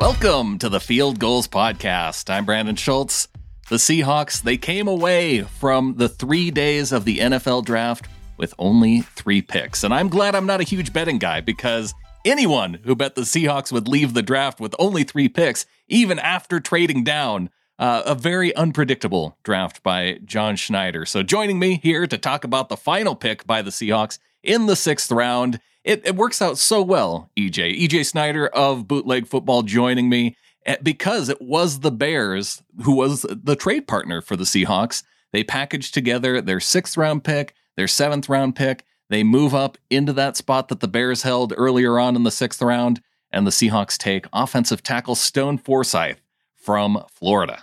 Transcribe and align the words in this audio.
Welcome 0.00 0.56
to 0.60 0.70
the 0.70 0.80
Field 0.80 1.18
Gulls 1.18 1.46
Podcast. 1.46 2.30
I'm 2.30 2.46
Brandan 2.46 2.76
Schulze. 2.76 3.28
The 3.68 3.76
Seahawks, 3.76 4.42
they 4.42 4.56
came 4.56 4.88
away 4.88 5.42
from 5.42 5.96
the 5.98 6.08
three 6.08 6.50
days 6.50 6.90
of 6.90 7.04
the 7.04 7.18
NFL 7.18 7.66
draft 7.66 8.08
with 8.38 8.54
only 8.58 9.02
three 9.02 9.42
picks. 9.42 9.84
And 9.84 9.92
I'm 9.92 10.08
glad 10.08 10.34
I'm 10.34 10.46
not 10.46 10.62
a 10.62 10.64
huge 10.64 10.94
betting 10.94 11.18
guy 11.18 11.42
because 11.42 11.92
anyone 12.24 12.80
who 12.82 12.96
bet 12.96 13.14
the 13.14 13.20
Seahawks 13.20 13.72
would 13.72 13.88
leave 13.88 14.14
the 14.14 14.22
draft 14.22 14.58
with 14.58 14.74
only 14.78 15.04
three 15.04 15.28
picks, 15.28 15.66
even 15.86 16.18
after 16.18 16.60
trading 16.60 17.04
down, 17.04 17.50
uh, 17.78 18.02
a 18.06 18.14
very 18.14 18.56
unpredictable 18.56 19.36
draft 19.44 19.82
by 19.82 20.18
John 20.24 20.56
Schneider. 20.56 21.04
So 21.04 21.22
joining 21.22 21.58
me 21.58 21.78
here 21.82 22.06
to 22.06 22.16
talk 22.16 22.44
about 22.44 22.70
the 22.70 22.76
final 22.78 23.14
pick 23.14 23.46
by 23.46 23.60
the 23.60 23.70
Seahawks 23.70 24.18
in 24.42 24.64
the 24.64 24.76
sixth 24.76 25.12
round 25.12 25.60
it, 25.84 26.06
it 26.06 26.16
works 26.16 26.42
out 26.42 26.58
so 26.58 26.82
well, 26.82 27.30
EJ. 27.38 27.80
EJ 27.80 28.06
Snyder 28.06 28.48
of 28.48 28.86
Bootleg 28.86 29.26
Football 29.26 29.62
joining 29.62 30.08
me 30.08 30.36
eh, 30.66 30.76
because 30.82 31.28
it 31.28 31.40
was 31.40 31.80
the 31.80 31.90
Bears 31.90 32.62
who 32.82 32.96
was 32.96 33.22
the 33.30 33.56
trade 33.56 33.86
partner 33.86 34.20
for 34.20 34.36
the 34.36 34.44
Seahawks. 34.44 35.02
They 35.32 35.44
packaged 35.44 35.94
together 35.94 36.40
their 36.40 36.60
sixth 36.60 36.96
round 36.96 37.24
pick, 37.24 37.54
their 37.76 37.88
seventh 37.88 38.28
round 38.28 38.56
pick. 38.56 38.84
They 39.08 39.24
move 39.24 39.54
up 39.54 39.78
into 39.88 40.12
that 40.14 40.36
spot 40.36 40.68
that 40.68 40.80
the 40.80 40.88
Bears 40.88 41.22
held 41.22 41.54
earlier 41.56 41.98
on 41.98 42.14
in 42.14 42.22
the 42.22 42.30
sixth 42.30 42.62
round, 42.62 43.00
and 43.32 43.46
the 43.46 43.50
Seahawks 43.50 43.96
take 43.96 44.26
offensive 44.32 44.82
tackle 44.82 45.14
Stone 45.14 45.58
Forsythe 45.58 46.18
from 46.54 47.04
Florida 47.10 47.62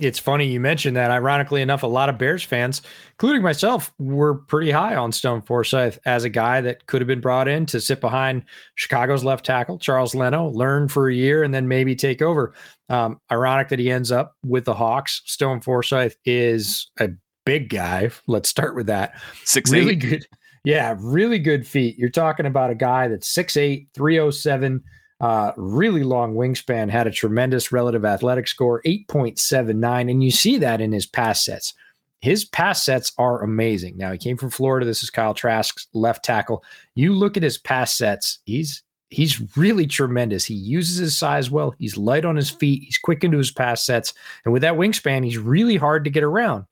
it's 0.00 0.18
funny 0.18 0.46
you 0.46 0.60
mentioned 0.60 0.96
that. 0.96 1.10
Ironically 1.10 1.62
enough, 1.62 1.82
a 1.82 1.86
lot 1.86 2.08
of 2.08 2.18
Bears 2.18 2.42
fans, 2.42 2.82
including 3.12 3.42
myself, 3.42 3.92
were 3.98 4.34
pretty 4.34 4.70
high 4.70 4.96
on 4.96 5.12
Stone 5.12 5.42
Forsythe 5.42 5.98
as 6.04 6.24
a 6.24 6.28
guy 6.28 6.60
that 6.62 6.86
could 6.86 7.00
have 7.00 7.06
been 7.06 7.20
brought 7.20 7.48
in 7.48 7.66
to 7.66 7.80
sit 7.80 8.00
behind 8.00 8.44
Chicago's 8.74 9.22
left 9.24 9.44
tackle, 9.44 9.78
Charles 9.78 10.14
Leno, 10.14 10.48
learn 10.48 10.88
for 10.88 11.08
a 11.08 11.14
year, 11.14 11.42
and 11.42 11.54
then 11.54 11.68
maybe 11.68 11.94
take 11.94 12.22
over. 12.22 12.54
Um, 12.88 13.20
ironic 13.30 13.68
that 13.68 13.78
he 13.78 13.90
ends 13.90 14.10
up 14.10 14.34
with 14.44 14.64
the 14.64 14.74
Hawks. 14.74 15.22
Stone 15.26 15.60
Forsythe 15.60 16.14
is 16.24 16.90
a 16.98 17.10
big 17.44 17.68
guy. 17.68 18.10
Let's 18.26 18.48
start 18.48 18.74
with 18.74 18.86
that. 18.86 19.20
Six 19.44 19.70
really 19.70 19.92
eight. 19.92 20.00
good. 20.00 20.26
Yeah, 20.64 20.96
really 20.98 21.38
good 21.38 21.66
feet. 21.66 21.96
You're 21.98 22.10
talking 22.10 22.46
about 22.46 22.70
a 22.70 22.74
guy 22.74 23.08
that's 23.08 23.32
6'8, 23.34 23.86
307 23.94 24.82
uh, 25.20 25.52
really 25.56 26.02
long 26.02 26.34
wingspan, 26.34 26.90
had 26.90 27.06
a 27.06 27.10
tremendous 27.10 27.72
relative 27.72 28.04
athletic 28.04 28.48
score, 28.48 28.80
8.79. 28.82 30.10
And 30.10 30.24
you 30.24 30.30
see 30.30 30.58
that 30.58 30.80
in 30.80 30.92
his 30.92 31.06
pass 31.06 31.44
sets. 31.44 31.74
His 32.20 32.44
pass 32.44 32.82
sets 32.82 33.12
are 33.18 33.42
amazing. 33.42 33.96
Now, 33.96 34.12
he 34.12 34.18
came 34.18 34.36
from 34.36 34.50
Florida. 34.50 34.84
This 34.84 35.02
is 35.02 35.10
Kyle 35.10 35.34
Trask's 35.34 35.88
left 35.94 36.24
tackle. 36.24 36.62
You 36.94 37.14
look 37.14 37.36
at 37.36 37.42
his 37.42 37.58
pass 37.58 37.94
sets, 37.94 38.40
he's 38.44 38.82
he's 39.08 39.56
really 39.56 39.86
tremendous. 39.86 40.44
He 40.44 40.54
uses 40.54 40.98
his 40.98 41.16
size 41.16 41.50
well. 41.50 41.74
He's 41.78 41.96
light 41.96 42.24
on 42.24 42.36
his 42.36 42.50
feet. 42.50 42.84
He's 42.84 42.98
quick 42.98 43.24
into 43.24 43.38
his 43.38 43.50
pass 43.50 43.84
sets. 43.84 44.14
And 44.44 44.52
with 44.52 44.62
that 44.62 44.74
wingspan, 44.74 45.24
he's 45.24 45.38
really 45.38 45.76
hard 45.76 46.04
to 46.04 46.10
get 46.10 46.22
around. 46.22 46.66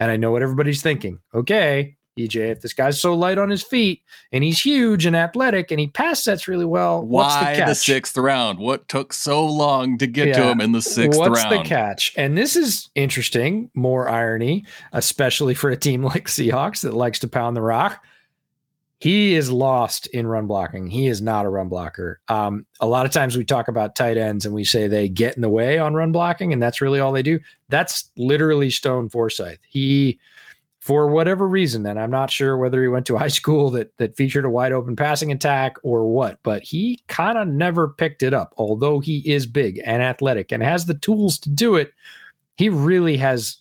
And 0.00 0.10
I 0.10 0.16
know 0.16 0.32
what 0.32 0.42
everybody's 0.42 0.82
thinking. 0.82 1.20
Okay, 1.34 1.96
EJ, 2.18 2.52
if 2.52 2.60
this 2.60 2.72
guy's 2.72 3.00
so 3.00 3.14
light 3.14 3.38
on 3.38 3.50
his 3.50 3.62
feet 3.62 4.02
and 4.32 4.44
he's 4.44 4.60
huge 4.60 5.04
and 5.04 5.16
athletic 5.16 5.70
and 5.70 5.80
he 5.80 5.88
pass 5.88 6.22
sets 6.22 6.46
really 6.46 6.64
well, 6.64 7.02
why 7.02 7.56
the, 7.58 7.66
the, 7.66 7.74
sixth 7.74 8.16
round? 8.16 8.58
What 8.58 8.88
took 8.88 9.12
so 9.12 9.44
long 9.44 9.98
to 9.98 10.06
get 10.06 10.28
yeah. 10.28 10.34
to 10.34 10.42
him 10.50 10.60
in 10.60 10.72
the 10.72 10.82
sixth 10.82 11.18
what's 11.18 11.42
round? 11.42 11.50
What's 11.50 11.68
the 11.68 11.68
catch? 11.68 12.12
And 12.16 12.38
this 12.38 12.56
is 12.56 12.88
interesting, 12.94 13.70
more 13.74 14.08
irony, 14.08 14.64
especially 14.92 15.54
for 15.54 15.70
a 15.70 15.76
team 15.76 16.02
like 16.04 16.26
Seahawks 16.26 16.82
that 16.82 16.94
likes 16.94 17.18
to 17.20 17.28
pound 17.28 17.56
the 17.56 17.62
rock. 17.62 18.04
He 19.00 19.34
is 19.34 19.50
lost 19.50 20.06
in 20.06 20.26
run 20.26 20.46
blocking. 20.46 20.86
He 20.86 21.08
is 21.08 21.20
not 21.20 21.44
a 21.44 21.50
run 21.50 21.68
blocker. 21.68 22.20
Um, 22.28 22.64
a 22.80 22.86
lot 22.86 23.04
of 23.04 23.12
times 23.12 23.36
we 23.36 23.44
talk 23.44 23.68
about 23.68 23.96
tight 23.96 24.16
ends 24.16 24.46
and 24.46 24.54
we 24.54 24.64
say 24.64 24.86
they 24.86 25.10
get 25.10 25.36
in 25.36 25.42
the 25.42 25.48
way 25.48 25.78
on 25.78 25.92
run 25.92 26.10
blocking, 26.10 26.54
and 26.54 26.62
that's 26.62 26.80
really 26.80 27.00
all 27.00 27.12
they 27.12 27.22
do. 27.22 27.38
That's 27.68 28.10
literally 28.16 28.70
Stone 28.70 29.10
Forsythe. 29.10 29.58
He 29.68 30.18
for 30.84 31.06
whatever 31.08 31.48
reason, 31.48 31.86
and 31.86 31.98
I'm 31.98 32.10
not 32.10 32.30
sure 32.30 32.58
whether 32.58 32.82
he 32.82 32.88
went 32.88 33.06
to 33.06 33.16
high 33.16 33.28
school 33.28 33.70
that 33.70 33.96
that 33.96 34.18
featured 34.18 34.44
a 34.44 34.50
wide 34.50 34.70
open 34.70 34.96
passing 34.96 35.32
attack 35.32 35.78
or 35.82 36.12
what, 36.12 36.38
but 36.42 36.62
he 36.62 37.02
kind 37.08 37.38
of 37.38 37.48
never 37.48 37.88
picked 37.88 38.22
it 38.22 38.34
up. 38.34 38.52
Although 38.58 39.00
he 39.00 39.20
is 39.20 39.46
big 39.46 39.80
and 39.86 40.02
athletic 40.02 40.52
and 40.52 40.62
has 40.62 40.84
the 40.84 40.92
tools 40.92 41.38
to 41.38 41.48
do 41.48 41.76
it, 41.76 41.94
he 42.58 42.68
really 42.68 43.16
has 43.16 43.56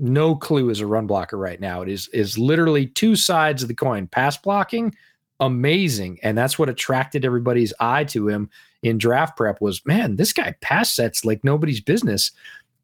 no 0.00 0.34
clue 0.34 0.68
as 0.68 0.80
a 0.80 0.86
run 0.88 1.06
blocker 1.06 1.38
right 1.38 1.60
now. 1.60 1.80
It 1.80 1.88
is 1.88 2.08
is 2.08 2.38
literally 2.38 2.86
two 2.88 3.14
sides 3.14 3.62
of 3.62 3.68
the 3.68 3.74
coin. 3.76 4.08
Pass 4.08 4.36
blocking, 4.36 4.96
amazing, 5.38 6.18
and 6.24 6.36
that's 6.36 6.58
what 6.58 6.68
attracted 6.68 7.24
everybody's 7.24 7.72
eye 7.78 8.02
to 8.06 8.28
him 8.28 8.50
in 8.82 8.98
draft 8.98 9.36
prep. 9.36 9.60
Was 9.60 9.80
man, 9.86 10.16
this 10.16 10.32
guy 10.32 10.56
pass 10.60 10.92
sets 10.92 11.24
like 11.24 11.44
nobody's 11.44 11.80
business 11.80 12.32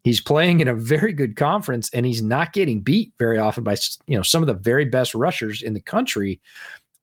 he's 0.05 0.21
playing 0.21 0.61
in 0.61 0.69
a 0.69 0.75
very 0.75 1.13
good 1.13 1.37
conference 1.37 1.91
and 1.93 2.07
he's 2.07 2.23
not 2.23 2.53
getting 2.53 2.81
beat 2.81 3.13
very 3.19 3.39
often 3.39 3.65
by 3.65 3.77
you 4.07 4.17
know 4.17 4.23
some 4.23 4.43
of 4.43 4.47
the 4.47 4.55
very 4.55 4.85
best 4.85 5.15
rushers 5.15 5.63
in 5.63 5.75
the 5.75 5.81
country. 5.81 6.41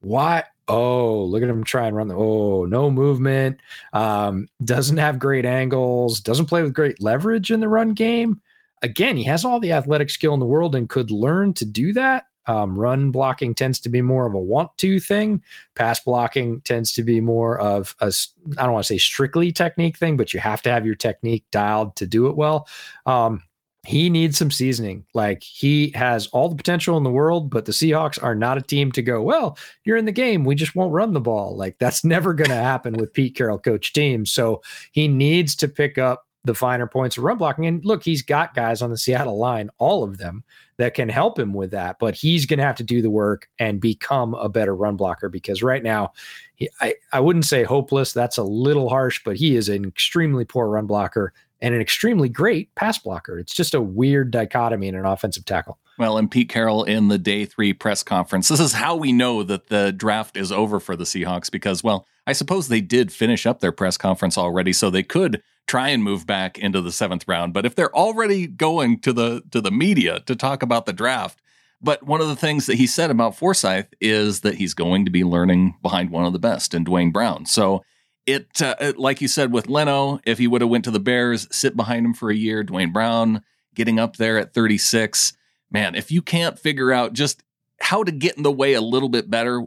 Why? 0.01 0.43
Oh 0.67 1.23
look 1.23 1.43
at 1.43 1.49
him 1.49 1.63
try 1.63 1.87
and 1.87 1.95
run 1.95 2.07
the 2.07 2.15
oh 2.15 2.65
no 2.65 2.91
movement. 2.91 3.59
Um, 3.93 4.47
doesn't 4.63 4.97
have 4.97 5.19
great 5.19 5.45
angles 5.45 6.19
doesn't 6.19 6.47
play 6.47 6.61
with 6.61 6.73
great 6.73 7.01
leverage 7.01 7.51
in 7.51 7.59
the 7.59 7.69
run 7.69 7.93
game. 7.93 8.41
Again 8.81 9.17
he 9.17 9.23
has 9.23 9.45
all 9.45 9.59
the 9.59 9.71
athletic 9.71 10.09
skill 10.09 10.33
in 10.33 10.39
the 10.39 10.45
world 10.45 10.75
and 10.75 10.89
could 10.89 11.11
learn 11.11 11.53
to 11.53 11.65
do 11.65 11.93
that 11.93 12.25
um, 12.47 12.77
run 12.77 13.11
blocking 13.11 13.53
tends 13.53 13.79
to 13.81 13.89
be 13.89 14.01
more 14.01 14.25
of 14.25 14.33
a 14.33 14.39
want 14.39 14.75
to 14.77 14.99
thing. 14.99 15.43
Pass 15.75 15.99
blocking 15.99 16.61
tends 16.61 16.93
to 16.93 17.03
be 17.03 17.21
more 17.21 17.59
of 17.59 17.95
a, 17.99 18.11
I 18.57 18.63
don't 18.63 18.73
want 18.73 18.85
to 18.85 18.93
say 18.93 18.97
strictly 18.97 19.51
technique 19.51 19.97
thing, 19.97 20.17
but 20.17 20.33
you 20.33 20.39
have 20.39 20.61
to 20.63 20.71
have 20.71 20.85
your 20.85 20.95
technique 20.95 21.45
dialed 21.51 21.95
to 21.97 22.07
do 22.07 22.27
it 22.27 22.35
well. 22.35 22.67
Um, 23.05 23.43
he 23.87 24.09
needs 24.09 24.37
some 24.37 24.51
seasoning. 24.51 25.05
Like 25.13 25.41
he 25.41 25.91
has 25.95 26.27
all 26.27 26.49
the 26.49 26.57
potential 26.57 26.97
in 26.97 27.03
the 27.03 27.09
world, 27.09 27.49
but 27.49 27.63
the 27.63 27.71
Seahawks 27.71 28.21
are 28.21 28.35
not 28.35 28.57
a 28.57 28.61
team 28.61 28.91
to 28.91 29.01
go, 29.01 29.21
well, 29.21 29.57
you're 29.85 29.95
in 29.95 30.03
the 30.03 30.11
game. 30.11 30.43
We 30.43 30.55
just 30.55 30.75
won't 30.75 30.91
run 30.91 31.13
the 31.13 31.21
ball. 31.21 31.55
Like 31.55 31.77
that's 31.79 32.03
never 32.03 32.33
going 32.33 32.49
to 32.49 32.55
happen 32.55 32.95
with 32.95 33.13
Pete 33.13 33.35
Carroll 33.35 33.59
coach 33.59 33.93
teams. 33.93 34.33
So 34.33 34.61
he 34.91 35.07
needs 35.07 35.55
to 35.57 35.69
pick 35.69 35.97
up 35.97 36.26
the 36.47 36.55
finer 36.55 36.87
points 36.87 37.17
of 37.17 37.23
run 37.23 37.37
blocking. 37.37 37.67
And 37.67 37.85
look, 37.85 38.03
he's 38.03 38.21
got 38.21 38.55
guys 38.55 38.81
on 38.81 38.89
the 38.89 38.97
Seattle 38.97 39.37
line, 39.37 39.69
all 39.77 40.03
of 40.03 40.17
them 40.17 40.43
that 40.77 40.93
can 40.93 41.09
help 41.09 41.37
him 41.37 41.53
with 41.53 41.71
that. 41.71 41.99
But 41.99 42.15
he's 42.15 42.45
going 42.45 42.57
to 42.57 42.65
have 42.65 42.75
to 42.77 42.83
do 42.83 43.01
the 43.01 43.09
work 43.09 43.47
and 43.59 43.79
become 43.79 44.33
a 44.33 44.49
better 44.49 44.75
run 44.75 44.95
blocker 44.95 45.29
because 45.29 45.61
right 45.61 45.83
now, 45.83 46.13
he, 46.55 46.69
I, 46.81 46.95
I 47.13 47.19
wouldn't 47.19 47.45
say 47.45 47.63
hopeless. 47.63 48.13
That's 48.13 48.37
a 48.37 48.43
little 48.43 48.89
harsh, 48.89 49.21
but 49.23 49.37
he 49.37 49.55
is 49.55 49.69
an 49.69 49.85
extremely 49.85 50.45
poor 50.45 50.67
run 50.67 50.87
blocker 50.87 51.33
and 51.61 51.75
an 51.75 51.81
extremely 51.81 52.29
great 52.29 52.73
pass 52.75 52.97
blocker. 52.97 53.37
It's 53.37 53.53
just 53.53 53.73
a 53.73 53.81
weird 53.81 54.31
dichotomy 54.31 54.87
in 54.87 54.95
an 54.95 55.05
offensive 55.05 55.45
tackle. 55.45 55.77
Well, 55.97 56.17
and 56.17 56.29
Pete 56.29 56.49
Carroll 56.49 56.83
in 56.83 57.07
the 57.07 57.17
day 57.17 57.45
three 57.45 57.73
press 57.73 58.03
conference, 58.03 58.47
this 58.47 58.59
is 58.59 58.73
how 58.73 58.95
we 58.95 59.11
know 59.11 59.43
that 59.43 59.67
the 59.67 59.91
draft 59.91 60.37
is 60.37 60.51
over 60.51 60.79
for 60.79 60.95
the 60.95 61.05
Seahawks 61.05 61.51
because, 61.51 61.83
well, 61.83 62.05
I 62.27 62.33
suppose 62.33 62.67
they 62.67 62.81
did 62.81 63.11
finish 63.11 63.45
up 63.45 63.59
their 63.59 63.71
press 63.71 63.97
conference 63.97 64.37
already, 64.37 64.73
so 64.73 64.89
they 64.89 65.03
could 65.03 65.41
try 65.65 65.89
and 65.89 66.03
move 66.03 66.27
back 66.27 66.57
into 66.57 66.81
the 66.81 66.91
seventh 66.91 67.27
round. 67.27 67.53
But 67.53 67.65
if 67.65 67.75
they're 67.75 67.95
already 67.95 68.47
going 68.47 68.99
to 68.99 69.13
the 69.13 69.43
to 69.51 69.61
the 69.61 69.71
media 69.71 70.19
to 70.21 70.35
talk 70.35 70.61
about 70.61 70.85
the 70.85 70.93
draft, 70.93 71.41
but 71.81 72.03
one 72.03 72.21
of 72.21 72.27
the 72.27 72.35
things 72.35 72.65
that 72.65 72.75
he 72.75 72.87
said 72.87 73.11
about 73.11 73.35
Forsythe 73.35 73.87
is 74.01 74.41
that 74.41 74.55
he's 74.55 74.73
going 74.73 75.05
to 75.05 75.11
be 75.11 75.23
learning 75.23 75.75
behind 75.81 76.09
one 76.09 76.25
of 76.25 76.33
the 76.33 76.39
best 76.39 76.73
in 76.73 76.83
Duane 76.83 77.11
Brown. 77.11 77.45
So 77.45 77.83
it, 78.25 78.61
uh, 78.61 78.75
it 78.79 78.97
like 78.97 79.21
you 79.21 79.27
said 79.27 79.51
with 79.51 79.69
Leno, 79.69 80.19
if 80.25 80.37
he 80.37 80.47
would 80.47 80.61
have 80.61 80.69
went 80.69 80.85
to 80.85 80.91
the 80.91 80.99
Bears, 80.99 81.47
sit 81.51 81.75
behind 81.75 82.05
him 82.05 82.13
for 82.13 82.29
a 82.29 82.35
year, 82.35 82.63
Duane 82.63 82.91
Brown 82.91 83.43
getting 83.75 83.99
up 83.99 84.17
there 84.17 84.37
at 84.39 84.53
36, 84.53 85.33
man, 85.71 85.95
if 85.95 86.11
you 86.11 86.21
can't 86.21 86.57
figure 86.57 86.91
out 86.91 87.13
just 87.13 87.43
how 87.79 88.03
to 88.03 88.11
get 88.11 88.37
in 88.37 88.43
the 88.43 88.51
way 88.51 88.73
a 88.73 88.81
little 88.81 89.09
bit 89.09 89.29
better 89.29 89.63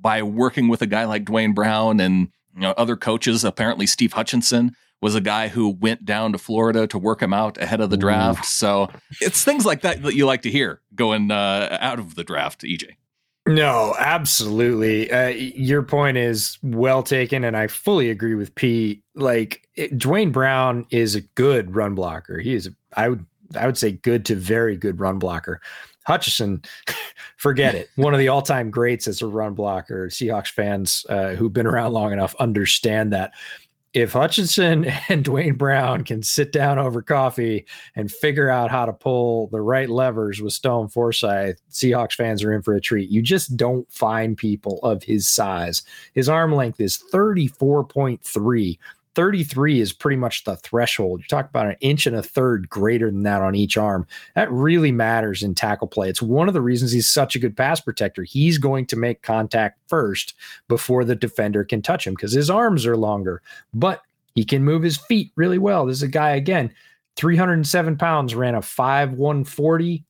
by 0.00 0.22
working 0.22 0.68
with 0.68 0.82
a 0.82 0.86
guy 0.86 1.04
like 1.04 1.24
Duane 1.24 1.52
Brown 1.52 2.00
and 2.00 2.28
you 2.54 2.62
know 2.62 2.74
other 2.76 2.96
coaches, 2.96 3.44
apparently 3.44 3.86
Steve 3.86 4.12
Hutchinson 4.12 4.74
was 5.00 5.14
a 5.14 5.20
guy 5.20 5.48
who 5.48 5.68
went 5.68 6.04
down 6.04 6.32
to 6.32 6.38
Florida 6.38 6.86
to 6.86 6.98
work 6.98 7.20
him 7.20 7.32
out 7.32 7.58
ahead 7.58 7.80
of 7.80 7.90
the 7.90 7.96
draft. 7.96 8.44
Ooh. 8.44 8.46
So 8.46 8.88
it's 9.20 9.42
things 9.42 9.66
like 9.66 9.82
that 9.82 10.02
that 10.02 10.14
you 10.14 10.26
like 10.26 10.42
to 10.42 10.50
hear 10.50 10.80
going 10.94 11.30
uh, 11.30 11.76
out 11.80 11.98
of 11.98 12.14
the 12.14 12.24
draft, 12.24 12.62
EJ. 12.62 12.90
No, 13.46 13.94
absolutely. 13.98 15.10
Uh, 15.10 15.28
your 15.28 15.82
point 15.82 16.16
is 16.16 16.58
well 16.62 17.02
taken, 17.02 17.42
and 17.42 17.56
I 17.56 17.66
fully 17.66 18.08
agree 18.08 18.36
with 18.36 18.54
Pete. 18.54 19.02
Like 19.16 19.68
it, 19.74 19.98
Duane 19.98 20.30
Brown 20.30 20.86
is 20.90 21.16
a 21.16 21.22
good 21.22 21.74
run 21.74 21.96
blocker. 21.96 22.38
He 22.38 22.54
is, 22.54 22.70
I 22.96 23.08
would, 23.08 23.26
I 23.56 23.66
would 23.66 23.78
say, 23.78 23.92
good 23.92 24.24
to 24.26 24.34
very 24.34 24.76
good 24.76 25.00
run 25.00 25.18
blocker. 25.18 25.60
Hutchinson, 26.04 26.62
forget 27.36 27.74
it. 27.74 27.90
One 27.96 28.12
of 28.12 28.20
the 28.20 28.28
all-time 28.28 28.70
greats 28.70 29.06
as 29.06 29.22
a 29.22 29.26
run 29.26 29.54
blocker. 29.54 30.08
Seahawks 30.08 30.50
fans 30.50 31.06
uh, 31.08 31.30
who've 31.30 31.52
been 31.52 31.66
around 31.66 31.92
long 31.92 32.12
enough 32.12 32.34
understand 32.38 33.12
that 33.12 33.32
if 33.92 34.12
Hutchinson 34.12 34.86
and 35.08 35.24
Duane 35.24 35.54
Brown 35.54 36.04
can 36.04 36.22
sit 36.22 36.52
down 36.52 36.78
over 36.78 37.02
coffee 37.02 37.66
and 37.94 38.10
figure 38.10 38.48
out 38.48 38.70
how 38.70 38.86
to 38.86 38.92
pull 38.92 39.48
the 39.48 39.60
right 39.60 39.88
levers 39.88 40.40
with 40.40 40.52
Stone 40.52 40.88
Forsythe, 40.88 41.56
Seahawks 41.70 42.14
fans 42.14 42.42
are 42.42 42.52
in 42.52 42.62
for 42.62 42.74
a 42.74 42.80
treat. 42.80 43.10
You 43.10 43.22
just 43.22 43.56
don't 43.56 43.90
find 43.92 44.36
people 44.36 44.78
of 44.82 45.02
his 45.02 45.28
size. 45.28 45.82
His 46.14 46.28
arm 46.28 46.52
length 46.52 46.80
is 46.80 47.02
34.3. 47.12 48.78
33 49.14 49.80
is 49.80 49.92
pretty 49.92 50.16
much 50.16 50.44
the 50.44 50.56
threshold. 50.56 51.20
You 51.20 51.26
talk 51.26 51.48
about 51.48 51.66
an 51.66 51.76
inch 51.80 52.06
and 52.06 52.16
a 52.16 52.22
third 52.22 52.68
greater 52.68 53.10
than 53.10 53.22
that 53.24 53.42
on 53.42 53.54
each 53.54 53.76
arm. 53.76 54.06
That 54.34 54.50
really 54.50 54.92
matters 54.92 55.42
in 55.42 55.54
tackle 55.54 55.88
play. 55.88 56.08
It's 56.08 56.22
one 56.22 56.48
of 56.48 56.54
the 56.54 56.62
reasons 56.62 56.92
he's 56.92 57.10
such 57.10 57.36
a 57.36 57.38
good 57.38 57.56
pass 57.56 57.80
protector. 57.80 58.22
He's 58.22 58.58
going 58.58 58.86
to 58.86 58.96
make 58.96 59.22
contact 59.22 59.78
first 59.86 60.34
before 60.68 61.04
the 61.04 61.14
defender 61.14 61.64
can 61.64 61.82
touch 61.82 62.06
him 62.06 62.14
because 62.14 62.32
his 62.32 62.48
arms 62.50 62.86
are 62.86 62.96
longer, 62.96 63.42
but 63.74 64.02
he 64.34 64.44
can 64.44 64.64
move 64.64 64.82
his 64.82 64.96
feet 64.96 65.30
really 65.36 65.58
well. 65.58 65.86
This 65.86 65.98
is 65.98 66.02
a 66.02 66.08
guy, 66.08 66.30
again, 66.30 66.72
307 67.16 67.96
pounds, 67.98 68.34
ran 68.34 68.54
a 68.54 68.62
5 68.62 69.12
140. 69.12 70.04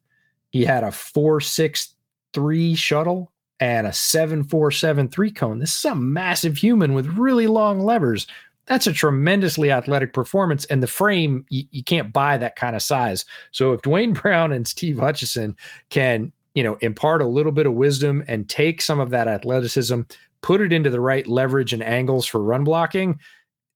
He 0.51 0.65
had 0.65 0.85
a 0.85 0.93
463 0.93 2.75
shuttle 2.77 3.33
and 3.59 3.87
a 3.87 3.93
7473 3.93 5.31
cone. 5.33 5.59
This 5.59 5.77
is 5.77 5.85
a 5.85 5.95
massive 5.95 6.57
human 6.57 6.95
with 6.95 7.07
really 7.19 7.47
long 7.47 7.81
levers 7.81 8.27
that's 8.67 8.87
a 8.87 8.93
tremendously 8.93 9.71
athletic 9.71 10.13
performance. 10.13 10.65
And 10.67 10.83
the 10.83 10.87
frame, 10.87 11.45
you, 11.49 11.65
you, 11.71 11.83
can't 11.83 12.13
buy 12.13 12.39
that 12.39 12.57
kind 12.57 12.77
of 12.77 12.83
size. 12.83 13.25
So 13.51 13.73
if 13.73 13.83
Duane 13.83 14.13
Brown 14.15 14.53
and 14.53 14.67
Steve 14.67 14.99
Hutchinson 14.99 15.57
can, 15.91 16.33
you 16.55 16.63
know, 16.63 16.77
impart 16.77 17.23
a 17.23 17.27
little 17.27 17.53
bit 17.53 17.67
of 17.67 17.75
wisdom 17.75 18.23
and 18.29 18.49
take 18.49 18.81
some 18.81 19.01
of 19.01 19.11
that 19.11 19.29
athleticism, 19.29 20.03
put 20.43 20.61
it 20.61 20.73
into 20.73 20.91
the 20.91 21.01
right 21.01 21.27
leverage 21.27 21.73
and 21.73 21.83
angles 21.83 22.27
for 22.27 22.43
run 22.43 22.65
blocking, 22.65 23.19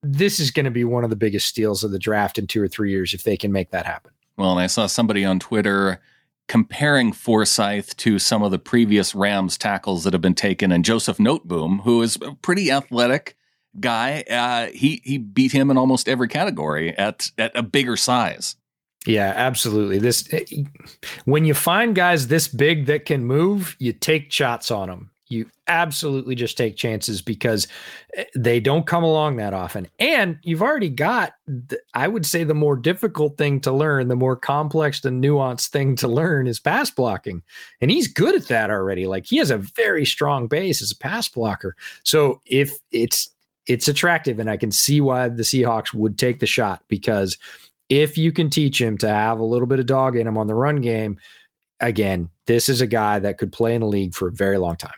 this 0.02 0.38
is 0.38 0.50
going 0.50 0.64
to 0.64 0.70
be 0.70 0.84
one 0.84 1.04
of 1.04 1.10
the 1.10 1.16
biggest 1.16 1.46
steals 1.46 1.82
of 1.82 1.90
the 1.90 1.98
draft 1.98 2.38
in 2.38 2.46
two 2.46 2.62
or 2.62 2.68
three 2.68 2.90
years 2.90 3.14
if 3.14 3.24
they 3.24 3.36
can 3.36 3.52
make 3.52 3.70
that 3.70 3.86
happen. 3.86 4.12
Well, 4.36 4.52
and 4.52 4.60
I 4.60 4.66
saw 4.66 4.86
somebody 4.86 5.24
on 5.24 5.38
Twitter 5.38 6.00
comparing 6.48 7.12
Forsythe 7.12 7.88
to 7.96 8.18
some 8.18 8.42
of 8.42 8.50
the 8.52 8.58
previous 8.58 9.14
Rams 9.14 9.58
tackles 9.58 10.04
that 10.04 10.12
have 10.12 10.22
been 10.22 10.34
taken, 10.34 10.70
and 10.70 10.84
Joseph 10.84 11.16
Noteboom, 11.16 11.82
who 11.82 12.02
is 12.02 12.18
pretty 12.42 12.70
athletic 12.70 13.36
guy. 13.80 14.24
Uh, 14.30 14.66
he 14.72 15.00
he 15.04 15.18
beat 15.18 15.52
him 15.52 15.70
in 15.70 15.76
almost 15.76 16.08
every 16.08 16.28
category 16.28 16.96
at 16.96 17.30
at 17.38 17.52
a 17.56 17.62
bigger 17.62 17.96
size. 17.96 18.56
Yeah, 19.06 19.32
absolutely. 19.36 19.98
This 19.98 20.28
eh, 20.32 20.44
when 21.24 21.44
you 21.44 21.54
find 21.54 21.94
guys 21.94 22.26
this 22.26 22.48
big 22.48 22.86
that 22.86 23.04
can 23.04 23.24
move, 23.24 23.76
you 23.78 23.92
take 23.92 24.32
shots 24.32 24.70
on 24.70 24.88
them. 24.88 25.10
You 25.28 25.50
absolutely 25.66 26.36
just 26.36 26.56
take 26.56 26.76
chances 26.76 27.20
because 27.20 27.66
eh, 28.16 28.24
they 28.34 28.60
don't 28.60 28.86
come 28.86 29.02
along 29.02 29.36
that 29.36 29.54
often. 29.54 29.88
And 29.98 30.38
you've 30.42 30.62
already 30.62 30.88
got, 30.88 31.34
I 31.94 32.08
would 32.08 32.26
say, 32.26 32.44
the 32.44 32.54
more 32.54 32.76
difficult 32.76 33.36
thing 33.36 33.60
to 33.60 33.72
learn, 33.72 34.08
the 34.08 34.16
more 34.16 34.36
complex 34.36 35.04
and 35.04 35.22
nuanced 35.22 35.68
thing 35.68 35.96
to 35.96 36.08
learn 36.08 36.46
is 36.46 36.60
pass 36.60 36.90
blocking. 36.90 37.42
And 37.80 37.90
he's 37.90 38.08
good 38.08 38.34
at 38.34 38.48
that 38.48 38.70
already. 38.70 39.06
Like 39.06 39.26
he 39.26 39.38
has 39.38 39.50
a 39.50 39.58
very 39.58 40.04
strong 40.04 40.46
base 40.46 40.82
as 40.82 40.92
a 40.92 40.98
pass 40.98 41.28
blocker. 41.28 41.76
So 42.02 42.40
if 42.46 42.76
it's 42.90 43.30
it's 43.66 43.88
attractive, 43.88 44.38
and 44.38 44.48
I 44.48 44.56
can 44.56 44.70
see 44.70 45.00
why 45.00 45.28
the 45.28 45.42
Seahawks 45.42 45.92
would 45.92 46.18
take 46.18 46.40
the 46.40 46.46
shot 46.46 46.82
because 46.88 47.36
if 47.88 48.18
you 48.18 48.32
can 48.32 48.50
teach 48.50 48.80
him 48.80 48.98
to 48.98 49.08
have 49.08 49.38
a 49.38 49.44
little 49.44 49.66
bit 49.66 49.78
of 49.78 49.86
dog 49.86 50.16
in 50.16 50.26
him 50.26 50.38
on 50.38 50.46
the 50.46 50.54
run 50.54 50.80
game, 50.80 51.18
again, 51.80 52.30
this 52.46 52.68
is 52.68 52.80
a 52.80 52.86
guy 52.86 53.18
that 53.18 53.38
could 53.38 53.52
play 53.52 53.74
in 53.74 53.80
the 53.80 53.86
league 53.86 54.14
for 54.14 54.28
a 54.28 54.32
very 54.32 54.58
long 54.58 54.76
time. 54.76 54.92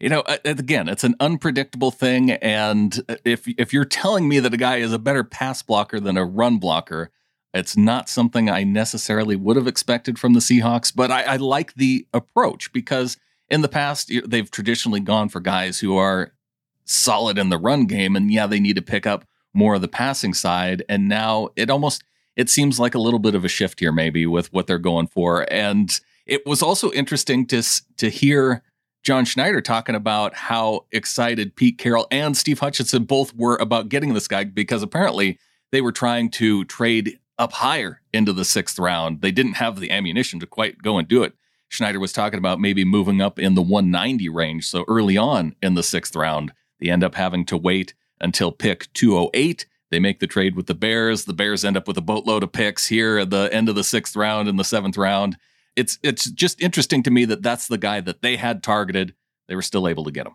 You 0.00 0.08
know, 0.08 0.24
again, 0.44 0.88
it's 0.88 1.04
an 1.04 1.14
unpredictable 1.20 1.90
thing, 1.90 2.32
and 2.32 3.00
if 3.24 3.46
if 3.46 3.72
you're 3.72 3.84
telling 3.84 4.28
me 4.28 4.40
that 4.40 4.52
a 4.52 4.58
guy 4.58 4.76
is 4.76 4.92
a 4.92 4.98
better 4.98 5.24
pass 5.24 5.62
blocker 5.62 6.00
than 6.00 6.18
a 6.18 6.24
run 6.24 6.58
blocker, 6.58 7.10
it's 7.54 7.76
not 7.76 8.08
something 8.08 8.50
I 8.50 8.64
necessarily 8.64 9.36
would 9.36 9.56
have 9.56 9.68
expected 9.68 10.18
from 10.18 10.34
the 10.34 10.40
Seahawks. 10.40 10.92
But 10.94 11.10
I, 11.10 11.22
I 11.22 11.36
like 11.36 11.74
the 11.74 12.06
approach 12.12 12.72
because 12.72 13.16
in 13.48 13.62
the 13.62 13.68
past 13.68 14.12
they've 14.26 14.50
traditionally 14.50 15.00
gone 15.00 15.28
for 15.28 15.40
guys 15.40 15.78
who 15.78 15.96
are 15.96 16.33
solid 16.84 17.38
in 17.38 17.48
the 17.48 17.58
run 17.58 17.86
game. 17.86 18.16
And 18.16 18.30
yeah, 18.30 18.46
they 18.46 18.60
need 18.60 18.76
to 18.76 18.82
pick 18.82 19.06
up 19.06 19.26
more 19.52 19.74
of 19.74 19.80
the 19.80 19.88
passing 19.88 20.34
side. 20.34 20.82
And 20.88 21.08
now 21.08 21.48
it 21.56 21.70
almost 21.70 22.02
it 22.36 22.50
seems 22.50 22.80
like 22.80 22.94
a 22.94 23.00
little 23.00 23.20
bit 23.20 23.34
of 23.34 23.44
a 23.44 23.48
shift 23.48 23.80
here, 23.80 23.92
maybe 23.92 24.26
with 24.26 24.52
what 24.52 24.66
they're 24.66 24.78
going 24.78 25.06
for. 25.06 25.46
And 25.52 25.98
it 26.26 26.44
was 26.46 26.62
also 26.62 26.90
interesting 26.92 27.46
to 27.46 27.62
to 27.96 28.08
hear 28.08 28.62
John 29.02 29.24
Schneider 29.24 29.60
talking 29.60 29.94
about 29.94 30.34
how 30.34 30.86
excited 30.90 31.56
Pete 31.56 31.78
Carroll 31.78 32.06
and 32.10 32.36
Steve 32.36 32.58
Hutchinson 32.58 33.04
both 33.04 33.34
were 33.34 33.56
about 33.56 33.90
getting 33.90 34.14
this 34.14 34.26
guy 34.26 34.44
because 34.44 34.82
apparently 34.82 35.38
they 35.72 35.80
were 35.80 35.92
trying 35.92 36.30
to 36.30 36.64
trade 36.64 37.18
up 37.38 37.52
higher 37.52 38.00
into 38.12 38.32
the 38.32 38.44
sixth 38.44 38.78
round. 38.78 39.20
They 39.20 39.32
didn't 39.32 39.54
have 39.54 39.78
the 39.78 39.90
ammunition 39.90 40.40
to 40.40 40.46
quite 40.46 40.78
go 40.82 40.98
and 40.98 41.06
do 41.06 41.22
it. 41.22 41.34
Schneider 41.68 41.98
was 41.98 42.12
talking 42.12 42.38
about 42.38 42.60
maybe 42.60 42.84
moving 42.84 43.20
up 43.20 43.38
in 43.38 43.54
the 43.54 43.62
190 43.62 44.28
range, 44.28 44.66
so 44.66 44.84
early 44.86 45.16
on 45.16 45.54
in 45.62 45.74
the 45.74 45.82
sixth 45.82 46.14
round. 46.14 46.52
They 46.80 46.88
end 46.88 47.04
up 47.04 47.14
having 47.14 47.44
to 47.46 47.56
wait 47.56 47.94
until 48.20 48.52
pick 48.52 48.92
208. 48.94 49.66
They 49.90 50.00
make 50.00 50.20
the 50.20 50.26
trade 50.26 50.56
with 50.56 50.66
the 50.66 50.74
Bears. 50.74 51.24
The 51.24 51.32
Bears 51.32 51.64
end 51.64 51.76
up 51.76 51.86
with 51.86 51.96
a 51.98 52.02
boatload 52.02 52.42
of 52.42 52.52
picks 52.52 52.86
here 52.86 53.18
at 53.18 53.30
the 53.30 53.48
end 53.52 53.68
of 53.68 53.74
the 53.74 53.84
sixth 53.84 54.16
round 54.16 54.48
and 54.48 54.58
the 54.58 54.64
seventh 54.64 54.96
round. 54.96 55.36
It's 55.76 55.98
it's 56.02 56.30
just 56.30 56.60
interesting 56.60 57.02
to 57.04 57.10
me 57.10 57.24
that 57.26 57.42
that's 57.42 57.68
the 57.68 57.78
guy 57.78 58.00
that 58.00 58.22
they 58.22 58.36
had 58.36 58.62
targeted. 58.62 59.14
They 59.48 59.54
were 59.54 59.62
still 59.62 59.86
able 59.86 60.04
to 60.04 60.10
get 60.10 60.26
him. 60.26 60.34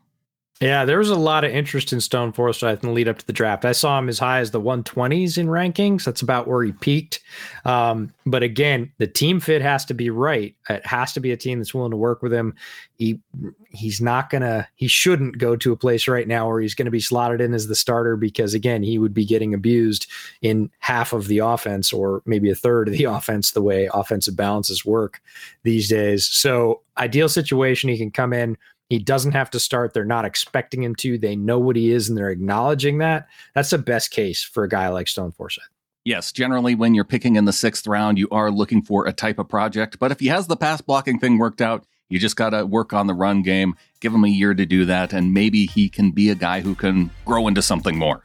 Yeah, 0.62 0.84
there 0.84 0.98
was 0.98 1.10
a 1.10 1.16
lot 1.16 1.46
of 1.46 1.52
interest 1.52 1.94
in 1.94 2.02
Stone 2.02 2.34
Forsythe 2.34 2.84
in 2.84 2.90
the 2.90 2.94
lead 2.94 3.08
up 3.08 3.18
to 3.20 3.26
the 3.26 3.32
draft. 3.32 3.64
I 3.64 3.72
saw 3.72 3.98
him 3.98 4.10
as 4.10 4.20
high 4.20 4.40
as 4.40 4.52
the 4.52 4.60
120s 4.60 5.38
in 5.38 5.48
rankings. 5.48 6.04
That's 6.04 6.22
about 6.22 6.50
where 6.50 6.62
he 6.64 6.74
peaked. 6.74 7.22
Um, 7.64 8.14
but 8.26 8.44
again, 8.44 8.92
the 8.98 9.08
team 9.08 9.40
fit 9.40 9.62
has 9.62 9.86
to 9.86 9.94
be 9.94 10.10
right. 10.10 10.54
It 10.70 10.86
has 10.86 11.14
to 11.14 11.22
be 11.22 11.32
a 11.32 11.38
team 11.38 11.60
that's 11.60 11.74
willing 11.74 11.92
to 11.92 11.98
work 11.98 12.22
with 12.22 12.34
him. 12.34 12.56
He 12.98 13.22
he's 13.70 14.02
not 14.02 14.30
gonna 14.30 14.68
he 14.76 14.90
shouldn't 14.90 15.38
go 15.38 15.56
to 15.56 15.72
a 15.72 15.78
place 15.78 16.10
right 16.10 16.28
now 16.28 16.50
where 16.50 16.60
he's 16.60 16.76
gonna 16.76 16.92
be 16.92 17.00
slotted 17.00 17.40
in 17.40 17.54
as 17.54 17.68
the 17.68 17.76
starter 17.76 18.18
because 18.18 18.54
again, 18.54 18.84
he 18.84 19.00
would 19.00 19.14
be 19.14 19.26
getting 19.26 19.54
abused 19.54 20.08
in 20.42 20.70
half 20.80 21.14
of 21.14 21.28
the 21.28 21.38
offense 21.38 21.94
or 21.94 22.22
maybe 22.26 22.50
a 22.50 22.56
third 22.56 22.90
of 22.90 22.96
the 22.96 23.04
offense 23.06 23.52
the 23.52 23.62
way 23.62 23.90
offensive 23.94 24.36
balances 24.36 24.84
work 24.84 25.22
these 25.64 25.88
days. 25.88 26.28
So 26.28 26.82
ideal 26.98 27.30
situation, 27.30 27.90
he 27.90 27.98
can 27.98 28.12
come 28.12 28.34
in 28.34 28.58
he 28.90 28.98
doesn't 28.98 29.34
have 29.34 29.52
to 29.52 29.60
start. 29.60 29.94
They're 29.94 30.04
not 30.04 30.26
expecting 30.26 30.84
him 30.84 30.96
to. 30.96 31.18
They 31.18 31.36
know 31.36 31.60
what 31.60 31.76
he 31.76 31.92
is 31.92 32.10
and 32.10 32.18
they're 32.18 32.32
acknowledging 32.32 32.98
that. 32.98 33.28
That's 33.54 33.70
the 33.70 33.78
best 33.78 34.12
case 34.12 34.44
for 34.44 34.64
a 34.64 34.70
guy 34.70 34.90
like 34.90 35.08
Stone 35.08 35.32
Forsythe. 35.32 35.64
Yes, 36.06 36.32
generally 36.32 36.76
when 36.76 36.96
you're 36.96 37.04
picking 37.04 37.36
in 37.36 37.46
the 37.46 37.54
sixth 37.54 37.86
round, 37.86 38.18
you 38.18 38.28
are 38.32 38.50
looking 38.50 38.82
for 38.82 39.06
a 39.06 39.14
type 39.14 39.38
of 39.38 39.48
project. 39.48 40.00
But 40.00 40.12
if 40.12 40.20
he 40.20 40.28
has 40.28 40.48
the 40.48 40.58
pass 40.58 40.82
blocking 40.82 41.20
thing 41.20 41.38
worked 41.38 41.62
out, 41.62 41.86
you 42.10 42.18
just 42.18 42.36
got 42.36 42.50
to 42.50 42.66
work 42.66 42.94
on 42.94 43.06
the 43.06 43.14
run 43.14 43.44
game, 43.44 43.76
give 44.00 44.14
him 44.14 44.24
a 44.24 44.30
year 44.30 44.56
to 44.56 44.66
do 44.66 44.86
that, 44.86 45.14
and 45.14 45.34
maybe 45.34 45.68
he 45.68 45.88
can 45.88 46.10
be 46.10 46.32
a 46.32 46.36
guy 46.36 46.62
who 46.62 46.74
can 46.74 47.12
grow 47.26 47.48
into 47.48 47.62
something 47.62 47.96
more. 47.96 48.24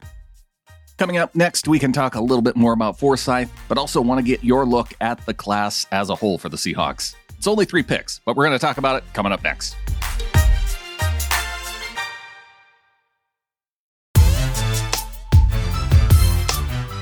Coming 0.97 1.17
up 1.17 1.35
next, 1.35 1.67
we 1.67 1.77
can 1.77 1.91
talk 1.91 2.15
a 2.15 2.21
little 2.21 2.41
bit 2.41 2.55
more 2.55 2.73
about 2.73 2.97
Forsythe, 2.97 3.49
but 3.67 3.77
also 3.77 4.01
want 4.01 4.17
to 4.17 4.23
get 4.23 4.43
your 4.43 4.65
look 4.65 4.93
at 5.01 5.23
the 5.27 5.33
class 5.33 5.85
as 5.91 6.09
a 6.09 6.15
whole 6.15 6.39
for 6.39 6.49
the 6.49 6.57
Seahawks. 6.57 7.13
It's 7.37 7.45
only 7.45 7.65
three 7.65 7.83
picks, 7.83 8.21
but 8.25 8.35
we're 8.35 8.45
going 8.45 8.57
to 8.57 8.65
talk 8.65 8.77
about 8.77 8.95
it 8.95 9.03
coming 9.13 9.31
up 9.31 9.43
next. 9.43 9.75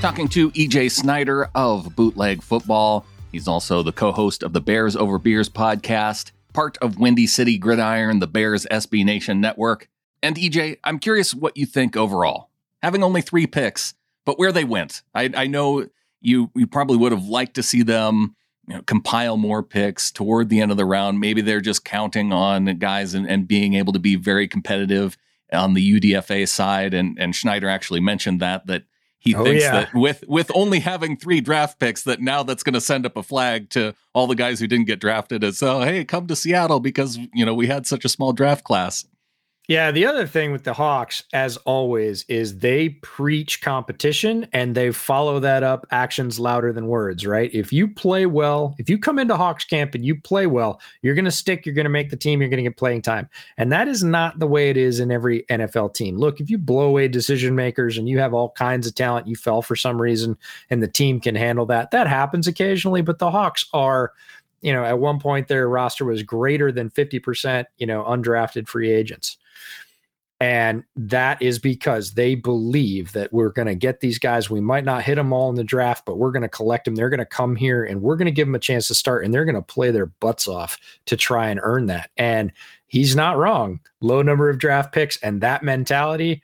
Talking 0.04 0.28
to 0.28 0.50
EJ 0.50 0.90
Snyder 0.90 1.48
of 1.54 1.96
Bootleg 1.96 2.42
Football. 2.42 3.06
He's 3.32 3.48
also 3.48 3.82
the 3.82 3.90
co 3.90 4.12
host 4.12 4.42
of 4.42 4.52
the 4.52 4.60
Bears 4.60 4.96
Over 4.96 5.18
Beers 5.18 5.48
podcast, 5.48 6.32
part 6.52 6.76
of 6.82 6.98
Windy 6.98 7.26
City 7.26 7.56
Gridiron, 7.56 8.18
the 8.18 8.26
Bears 8.26 8.66
SB 8.70 9.02
Nation 9.02 9.40
network. 9.40 9.88
And 10.22 10.36
EJ, 10.36 10.76
I'm 10.84 10.98
curious 10.98 11.34
what 11.34 11.56
you 11.56 11.64
think 11.64 11.96
overall. 11.96 12.50
Having 12.82 13.02
only 13.02 13.22
three 13.22 13.46
picks, 13.46 13.94
but 14.26 14.38
where 14.38 14.52
they 14.52 14.64
went. 14.64 15.00
I, 15.14 15.30
I 15.34 15.46
know 15.46 15.88
you 16.20 16.50
you 16.54 16.66
probably 16.66 16.98
would 16.98 17.12
have 17.12 17.24
liked 17.24 17.54
to 17.54 17.62
see 17.62 17.82
them 17.82 18.36
you 18.68 18.74
know, 18.74 18.82
compile 18.82 19.38
more 19.38 19.62
picks 19.62 20.10
toward 20.10 20.50
the 20.50 20.60
end 20.60 20.70
of 20.70 20.76
the 20.76 20.84
round. 20.84 21.18
Maybe 21.18 21.40
they're 21.40 21.62
just 21.62 21.82
counting 21.82 22.30
on 22.30 22.66
guys 22.76 23.14
and, 23.14 23.26
and 23.26 23.48
being 23.48 23.72
able 23.72 23.94
to 23.94 23.98
be 23.98 24.16
very 24.16 24.48
competitive 24.48 25.16
on 25.50 25.72
the 25.72 25.98
UDFA 25.98 26.46
side. 26.46 26.92
And, 26.92 27.18
and 27.18 27.34
Schneider 27.34 27.70
actually 27.70 28.00
mentioned 28.00 28.40
that, 28.40 28.66
that 28.66 28.82
he 29.24 29.34
oh, 29.34 29.42
thinks 29.42 29.62
yeah. 29.62 29.72
that 29.72 29.94
with 29.94 30.22
with 30.28 30.50
only 30.54 30.80
having 30.80 31.16
three 31.16 31.40
draft 31.40 31.80
picks 31.80 32.02
that 32.02 32.20
now 32.20 32.42
that's 32.42 32.62
going 32.62 32.74
to 32.74 32.80
send 32.80 33.06
up 33.06 33.16
a 33.16 33.22
flag 33.22 33.70
to 33.70 33.94
all 34.12 34.26
the 34.26 34.34
guys 34.34 34.60
who 34.60 34.66
didn't 34.66 34.86
get 34.86 35.00
drafted 35.00 35.42
as 35.42 35.62
oh 35.62 35.80
hey 35.80 36.04
come 36.04 36.26
to 36.26 36.36
Seattle 36.36 36.78
because 36.78 37.18
you 37.32 37.44
know 37.44 37.54
we 37.54 37.66
had 37.66 37.86
such 37.86 38.04
a 38.04 38.08
small 38.08 38.32
draft 38.32 38.64
class. 38.64 39.06
Yeah, 39.66 39.92
the 39.92 40.04
other 40.04 40.26
thing 40.26 40.52
with 40.52 40.64
the 40.64 40.74
Hawks, 40.74 41.22
as 41.32 41.56
always, 41.58 42.26
is 42.28 42.58
they 42.58 42.90
preach 42.90 43.62
competition 43.62 44.46
and 44.52 44.74
they 44.74 44.92
follow 44.92 45.40
that 45.40 45.62
up 45.62 45.86
actions 45.90 46.38
louder 46.38 46.70
than 46.70 46.86
words, 46.86 47.26
right? 47.26 47.50
If 47.54 47.72
you 47.72 47.88
play 47.88 48.26
well, 48.26 48.74
if 48.76 48.90
you 48.90 48.98
come 48.98 49.18
into 49.18 49.38
Hawks 49.38 49.64
camp 49.64 49.94
and 49.94 50.04
you 50.04 50.20
play 50.20 50.46
well, 50.46 50.82
you're 51.00 51.14
going 51.14 51.24
to 51.24 51.30
stick, 51.30 51.64
you're 51.64 51.74
going 51.74 51.86
to 51.86 51.90
make 51.90 52.10
the 52.10 52.16
team, 52.16 52.42
you're 52.42 52.50
going 52.50 52.62
to 52.62 52.68
get 52.68 52.76
playing 52.76 53.00
time. 53.00 53.26
And 53.56 53.72
that 53.72 53.88
is 53.88 54.04
not 54.04 54.38
the 54.38 54.46
way 54.46 54.68
it 54.68 54.76
is 54.76 55.00
in 55.00 55.10
every 55.10 55.44
NFL 55.48 55.94
team. 55.94 56.18
Look, 56.18 56.40
if 56.40 56.50
you 56.50 56.58
blow 56.58 56.86
away 56.86 57.08
decision 57.08 57.54
makers 57.54 57.96
and 57.96 58.06
you 58.06 58.18
have 58.18 58.34
all 58.34 58.50
kinds 58.50 58.86
of 58.86 58.94
talent, 58.94 59.26
you 59.26 59.34
fell 59.34 59.62
for 59.62 59.76
some 59.76 59.98
reason 60.00 60.36
and 60.68 60.82
the 60.82 60.88
team 60.88 61.20
can 61.20 61.34
handle 61.34 61.64
that. 61.66 61.90
That 61.90 62.06
happens 62.06 62.46
occasionally, 62.46 63.00
but 63.00 63.18
the 63.18 63.30
Hawks 63.30 63.64
are 63.72 64.12
you 64.60 64.72
know, 64.72 64.82
at 64.82 64.98
one 64.98 65.20
point 65.20 65.48
their 65.48 65.68
roster 65.68 66.06
was 66.06 66.22
greater 66.22 66.72
than 66.72 66.88
50%, 66.88 67.66
you 67.76 67.86
know, 67.86 68.02
undrafted 68.04 68.66
free 68.66 68.90
agents. 68.90 69.36
And 70.44 70.84
that 70.94 71.40
is 71.40 71.58
because 71.58 72.12
they 72.12 72.34
believe 72.34 73.12
that 73.12 73.32
we're 73.32 73.48
going 73.48 73.66
to 73.66 73.74
get 73.74 74.00
these 74.00 74.18
guys. 74.18 74.50
We 74.50 74.60
might 74.60 74.84
not 74.84 75.02
hit 75.02 75.14
them 75.14 75.32
all 75.32 75.48
in 75.48 75.54
the 75.54 75.64
draft, 75.64 76.04
but 76.04 76.18
we're 76.18 76.32
going 76.32 76.42
to 76.42 76.50
collect 76.50 76.84
them. 76.84 76.96
They're 76.96 77.08
going 77.08 77.16
to 77.16 77.24
come 77.24 77.56
here 77.56 77.82
and 77.82 78.02
we're 78.02 78.16
going 78.16 78.26
to 78.26 78.30
give 78.30 78.46
them 78.46 78.54
a 78.54 78.58
chance 78.58 78.86
to 78.88 78.94
start 78.94 79.24
and 79.24 79.32
they're 79.32 79.46
going 79.46 79.54
to 79.54 79.62
play 79.62 79.90
their 79.90 80.04
butts 80.04 80.46
off 80.46 80.78
to 81.06 81.16
try 81.16 81.48
and 81.48 81.60
earn 81.62 81.86
that. 81.86 82.10
And 82.18 82.52
he's 82.88 83.16
not 83.16 83.38
wrong. 83.38 83.80
Low 84.02 84.20
number 84.20 84.50
of 84.50 84.58
draft 84.58 84.92
picks 84.92 85.16
and 85.22 85.40
that 85.40 85.62
mentality. 85.62 86.42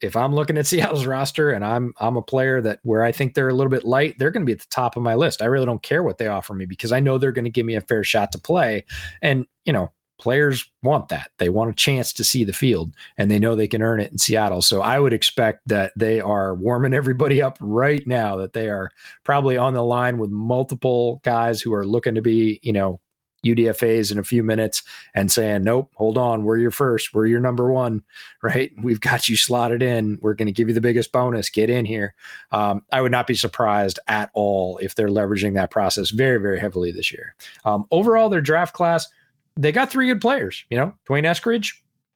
If 0.00 0.16
I'm 0.16 0.34
looking 0.34 0.56
at 0.56 0.66
Seattle's 0.66 1.04
roster 1.04 1.50
and 1.50 1.66
I'm 1.66 1.92
I'm 2.00 2.16
a 2.16 2.22
player 2.22 2.62
that 2.62 2.80
where 2.82 3.04
I 3.04 3.12
think 3.12 3.34
they're 3.34 3.50
a 3.50 3.54
little 3.54 3.70
bit 3.70 3.84
light, 3.84 4.18
they're 4.18 4.30
going 4.30 4.46
to 4.46 4.50
be 4.50 4.52
at 4.52 4.60
the 4.60 4.66
top 4.70 4.96
of 4.96 5.02
my 5.02 5.16
list. 5.16 5.42
I 5.42 5.46
really 5.46 5.66
don't 5.66 5.82
care 5.82 6.02
what 6.02 6.16
they 6.16 6.28
offer 6.28 6.54
me 6.54 6.64
because 6.64 6.92
I 6.92 7.00
know 7.00 7.18
they're 7.18 7.30
going 7.30 7.44
to 7.44 7.50
give 7.50 7.66
me 7.66 7.74
a 7.74 7.82
fair 7.82 8.04
shot 8.04 8.32
to 8.32 8.38
play. 8.38 8.86
And, 9.20 9.44
you 9.66 9.74
know, 9.74 9.92
players 10.18 10.70
want 10.82 11.08
that. 11.08 11.30
They 11.38 11.48
want 11.48 11.70
a 11.70 11.74
chance 11.74 12.12
to 12.14 12.24
see 12.24 12.44
the 12.44 12.52
field 12.52 12.94
and 13.18 13.30
they 13.30 13.38
know 13.38 13.54
they 13.54 13.68
can 13.68 13.82
earn 13.82 14.00
it 14.00 14.12
in 14.12 14.18
Seattle. 14.18 14.62
So 14.62 14.80
I 14.80 14.98
would 14.98 15.12
expect 15.12 15.66
that 15.66 15.92
they 15.96 16.20
are 16.20 16.54
warming 16.54 16.94
everybody 16.94 17.42
up 17.42 17.58
right 17.60 18.06
now, 18.06 18.36
that 18.36 18.52
they 18.52 18.68
are 18.68 18.90
probably 19.24 19.56
on 19.56 19.74
the 19.74 19.84
line 19.84 20.18
with 20.18 20.30
multiple 20.30 21.20
guys 21.24 21.60
who 21.60 21.74
are 21.74 21.86
looking 21.86 22.14
to 22.14 22.22
be, 22.22 22.60
you 22.62 22.72
know, 22.72 23.00
UDFAs 23.44 24.10
in 24.10 24.18
a 24.18 24.24
few 24.24 24.42
minutes 24.42 24.82
and 25.14 25.30
saying, 25.30 25.62
nope, 25.62 25.90
hold 25.94 26.18
on, 26.18 26.44
we're 26.44 26.58
your 26.58 26.70
first, 26.70 27.14
we're 27.14 27.26
your 27.26 27.40
number 27.40 27.70
one, 27.70 28.02
right? 28.42 28.72
We've 28.82 29.00
got 29.00 29.28
you 29.28 29.36
slotted 29.36 29.82
in. 29.82 30.18
We're 30.20 30.34
going 30.34 30.46
to 30.46 30.52
give 30.52 30.68
you 30.68 30.74
the 30.74 30.80
biggest 30.80 31.12
bonus. 31.12 31.50
Get 31.50 31.70
in 31.70 31.84
here. 31.84 32.14
Um, 32.50 32.82
I 32.90 33.00
would 33.00 33.12
not 33.12 33.26
be 33.26 33.34
surprised 33.34 33.98
at 34.08 34.30
all 34.34 34.78
if 34.78 34.94
they're 34.94 35.08
leveraging 35.08 35.54
that 35.54 35.70
process 35.70 36.10
very, 36.10 36.40
very 36.40 36.58
heavily 36.58 36.90
this 36.90 37.12
year. 37.12 37.34
Um, 37.64 37.84
overall, 37.90 38.28
their 38.28 38.40
draft 38.40 38.74
class, 38.74 39.08
they 39.56 39.72
got 39.72 39.90
three 39.90 40.08
good 40.08 40.20
players. 40.20 40.64
You 40.70 40.78
know, 40.78 40.94
D'Wayne 41.06 41.24
Eskridge, 41.24 41.72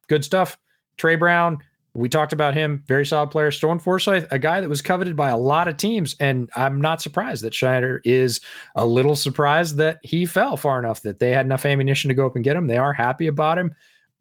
good 0.09 0.25
stuff. 0.25 0.59
Tre 0.97 1.17
Brown, 1.17 1.59
we 1.95 2.09
talked 2.09 2.33
about 2.33 2.55
him, 2.55 2.83
very 2.87 3.07
solid 3.07 3.31
player. 3.31 3.51
Stone 3.51 3.79
Forsythe, 3.79 4.27
a 4.31 4.39
guy 4.39 4.61
that 4.61 4.69
was 4.69 4.83
coveted 4.83 5.17
by 5.17 5.31
a 5.31 5.37
lot 5.37 5.69
of 5.69 5.77
teams, 5.77 6.17
and 6.21 6.51
I'm 6.57 6.81
not 6.81 7.01
surprised 7.03 7.43
that 7.45 7.55
Schneider 7.55 8.01
is 8.05 8.41
a 8.75 8.87
little 8.87 9.17
surprised 9.17 9.77
that 9.77 9.99
he 10.03 10.27
fell 10.27 10.57
far 10.57 10.79
enough 10.79 11.03
that 11.03 11.19
they 11.19 11.31
had 11.31 11.47
enough 11.47 11.65
ammunition 11.65 12.09
to 12.09 12.15
go 12.15 12.27
up 12.27 12.35
and 12.35 12.45
get 12.45 12.57
him. 12.57 12.67
They 12.67 12.79
are 12.79 12.93
happy 12.93 13.27
about 13.27 13.59
him. 13.59 13.75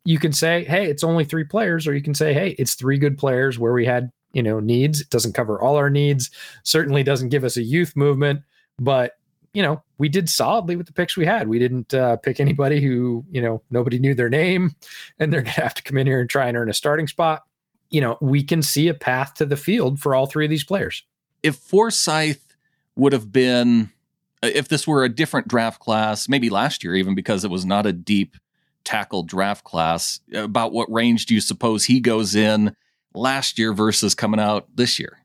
You 0.06 0.20
can 0.20 0.32
say, 0.32 0.64
hey, 0.64 0.90
it's 0.90 1.04
only 1.04 1.26
three 1.26 1.44
players, 1.44 1.88
or 1.88 1.94
you 1.94 2.02
can 2.02 2.16
say, 2.16 2.34
hey, 2.34 2.52
it's 2.60 2.76
three 2.76 2.98
good 2.98 3.18
players 3.18 3.60
where 3.60 3.74
we 3.74 3.86
had 3.86 4.12
you 4.34 4.44
know 4.44 4.60
needs. 4.60 5.02
It 5.02 5.10
doesn't 5.10 5.34
cover 5.34 5.60
all 5.60 5.76
our 5.76 5.90
needs. 5.90 6.30
Certainly 6.64 7.04
doesn't 7.04 7.30
give 7.30 7.44
us 7.44 7.58
a 7.58 7.64
youth 7.64 7.96
movement, 7.96 8.42
but 8.80 9.14
you 9.58 9.64
know, 9.64 9.82
we 9.98 10.08
did 10.08 10.30
solidly 10.30 10.76
with 10.76 10.86
the 10.86 10.94
picks 10.94 11.18
we 11.18 11.26
had. 11.26 11.48
We 11.48 11.58
didn't 11.58 11.92
uh, 11.92 12.18
pick 12.18 12.40
anybody 12.40 12.80
who, 12.80 13.26
you 13.32 13.42
know, 13.42 13.64
nobody 13.72 13.98
knew 13.98 14.14
their 14.14 14.30
name 14.30 14.76
and 15.20 15.34
they're 15.34 15.42
going 15.42 15.56
to 15.56 15.62
have 15.62 15.74
to 15.74 15.82
come 15.82 15.98
in 15.98 16.06
here 16.06 16.22
and 16.22 16.30
try 16.30 16.48
and 16.48 16.56
earn 16.56 16.70
a 16.70 16.76
starting 16.76 17.08
spot. 17.08 17.42
You 17.90 18.02
know, 18.02 18.20
we 18.22 18.44
can 18.44 18.62
see 18.62 18.88
a 18.88 18.94
path 18.94 19.34
to 19.36 19.48
the 19.48 19.58
field 19.58 20.00
for 20.00 20.14
all 20.14 20.28
three 20.28 20.46
of 20.46 20.52
these 20.52 20.64
players. 20.64 21.04
If 21.42 21.56
Forsythe 21.56 22.38
would 22.98 23.14
have 23.14 23.32
been, 23.32 23.90
uh, 24.44 24.52
if 24.54 24.68
this 24.68 24.86
were 24.86 25.04
a 25.04 25.10
different 25.10 25.48
draft 25.48 25.80
class, 25.80 26.30
maybe 26.30 26.52
last 26.52 26.84
year, 26.84 26.94
even 26.94 27.16
because 27.16 27.44
it 27.44 27.50
was 27.50 27.66
not 27.66 27.88
a 27.88 27.94
deep 27.94 28.38
tackle 28.84 29.24
draft 29.24 29.64
class, 29.64 30.20
about 30.36 30.72
what 30.72 30.92
range 30.92 31.26
do 31.26 31.34
you 31.34 31.42
suppose 31.42 31.84
he 31.86 32.00
goes 32.00 32.36
in 32.36 32.76
last 33.16 33.58
year 33.58 33.74
versus 33.74 34.14
coming 34.14 34.40
out 34.40 34.68
this 34.76 35.00
year? 35.00 35.18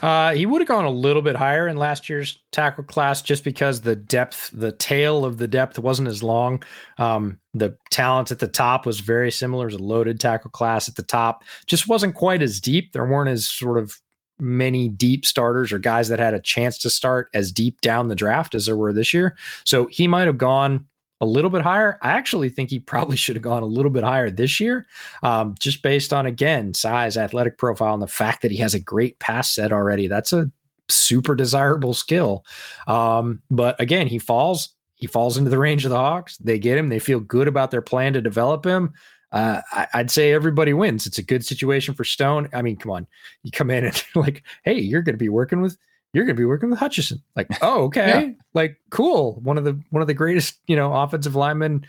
Uh, 0.00 0.32
he 0.34 0.46
would 0.46 0.60
have 0.60 0.68
gone 0.68 0.84
a 0.84 0.90
little 0.90 1.22
bit 1.22 1.36
higher 1.36 1.68
in 1.68 1.76
last 1.76 2.08
year's 2.08 2.42
tackle 2.52 2.84
class 2.84 3.22
just 3.22 3.44
because 3.44 3.80
the 3.80 3.96
depth, 3.96 4.50
the 4.52 4.72
tail 4.72 5.24
of 5.24 5.38
the 5.38 5.48
depth 5.48 5.78
wasn't 5.78 6.08
as 6.08 6.22
long. 6.22 6.62
Um, 6.98 7.38
the 7.54 7.76
talent 7.90 8.30
at 8.30 8.38
the 8.38 8.48
top 8.48 8.86
was 8.86 9.00
very 9.00 9.30
similar. 9.30 9.66
as 9.66 9.74
a 9.74 9.78
loaded 9.78 10.20
tackle 10.20 10.50
class 10.50 10.88
at 10.88 10.96
the 10.96 11.02
top, 11.02 11.44
just 11.66 11.88
wasn't 11.88 12.14
quite 12.14 12.42
as 12.42 12.60
deep. 12.60 12.92
There 12.92 13.06
weren't 13.06 13.30
as 13.30 13.48
sort 13.48 13.78
of 13.78 13.96
many 14.38 14.88
deep 14.88 15.26
starters 15.26 15.72
or 15.72 15.78
guys 15.78 16.08
that 16.08 16.18
had 16.18 16.34
a 16.34 16.40
chance 16.40 16.78
to 16.78 16.90
start 16.90 17.28
as 17.34 17.52
deep 17.52 17.80
down 17.80 18.08
the 18.08 18.14
draft 18.14 18.54
as 18.54 18.66
there 18.66 18.76
were 18.76 18.92
this 18.92 19.12
year. 19.12 19.36
So 19.64 19.86
he 19.86 20.08
might 20.08 20.26
have 20.26 20.38
gone 20.38 20.86
a 21.20 21.26
little 21.26 21.50
bit 21.50 21.62
higher. 21.62 21.98
I 22.02 22.12
actually 22.12 22.48
think 22.48 22.70
he 22.70 22.78
probably 22.78 23.16
should 23.18 23.36
have 23.36 23.42
gone 23.42 23.62
a 23.62 23.66
little 23.66 23.90
bit 23.90 24.04
higher 24.04 24.30
this 24.30 24.60
year, 24.60 24.86
um, 25.22 25.54
just 25.58 25.82
based 25.82 26.12
on 26.12 26.26
again 26.26 26.74
size, 26.74 27.16
athletic 27.16 27.58
profile, 27.58 27.94
and 27.94 28.02
the 28.02 28.08
fact 28.08 28.42
that 28.42 28.50
he 28.50 28.58
has 28.58 28.74
a 28.74 28.80
great 28.80 29.18
pass 29.18 29.50
set 29.50 29.72
already. 29.72 30.06
That's 30.06 30.32
a 30.32 30.50
super 30.88 31.34
desirable 31.34 31.94
skill. 31.94 32.44
Um, 32.86 33.42
but 33.50 33.80
again, 33.80 34.06
he 34.06 34.18
falls. 34.18 34.70
He 34.94 35.06
falls 35.06 35.38
into 35.38 35.48
the 35.48 35.58
range 35.58 35.86
of 35.86 35.90
the 35.90 35.96
Hawks. 35.96 36.36
They 36.36 36.58
get 36.58 36.76
him. 36.76 36.90
They 36.90 36.98
feel 36.98 37.20
good 37.20 37.48
about 37.48 37.70
their 37.70 37.80
plan 37.80 38.12
to 38.12 38.20
develop 38.20 38.66
him. 38.66 38.92
Uh, 39.32 39.62
I, 39.72 39.86
would 39.94 40.10
say 40.10 40.34
everybody 40.34 40.74
wins. 40.74 41.06
It's 41.06 41.16
a 41.16 41.22
good 41.22 41.42
situation 41.42 41.94
for 41.94 42.04
Stone. 42.04 42.50
I 42.52 42.60
mean, 42.60 42.76
come 42.76 42.90
on, 42.90 43.06
you 43.42 43.50
come 43.50 43.70
in 43.70 43.84
and 43.84 44.04
like, 44.14 44.42
hey, 44.64 44.78
you're 44.78 45.00
going 45.00 45.14
to 45.14 45.18
be 45.18 45.30
working 45.30 45.62
with 45.62 45.78
you're 46.12 46.24
going 46.24 46.36
to 46.36 46.40
be 46.40 46.46
working 46.46 46.70
with 46.70 46.78
Hutchinson. 46.78 47.22
Like, 47.36 47.48
oh, 47.62 47.84
okay. 47.84 48.06
yeah. 48.06 48.28
Like, 48.54 48.78
cool. 48.90 49.40
One 49.42 49.58
of 49.58 49.64
the, 49.64 49.80
one 49.90 50.02
of 50.02 50.08
the 50.08 50.14
greatest, 50.14 50.58
you 50.66 50.76
know, 50.76 50.92
offensive 50.92 51.36
linemen 51.36 51.86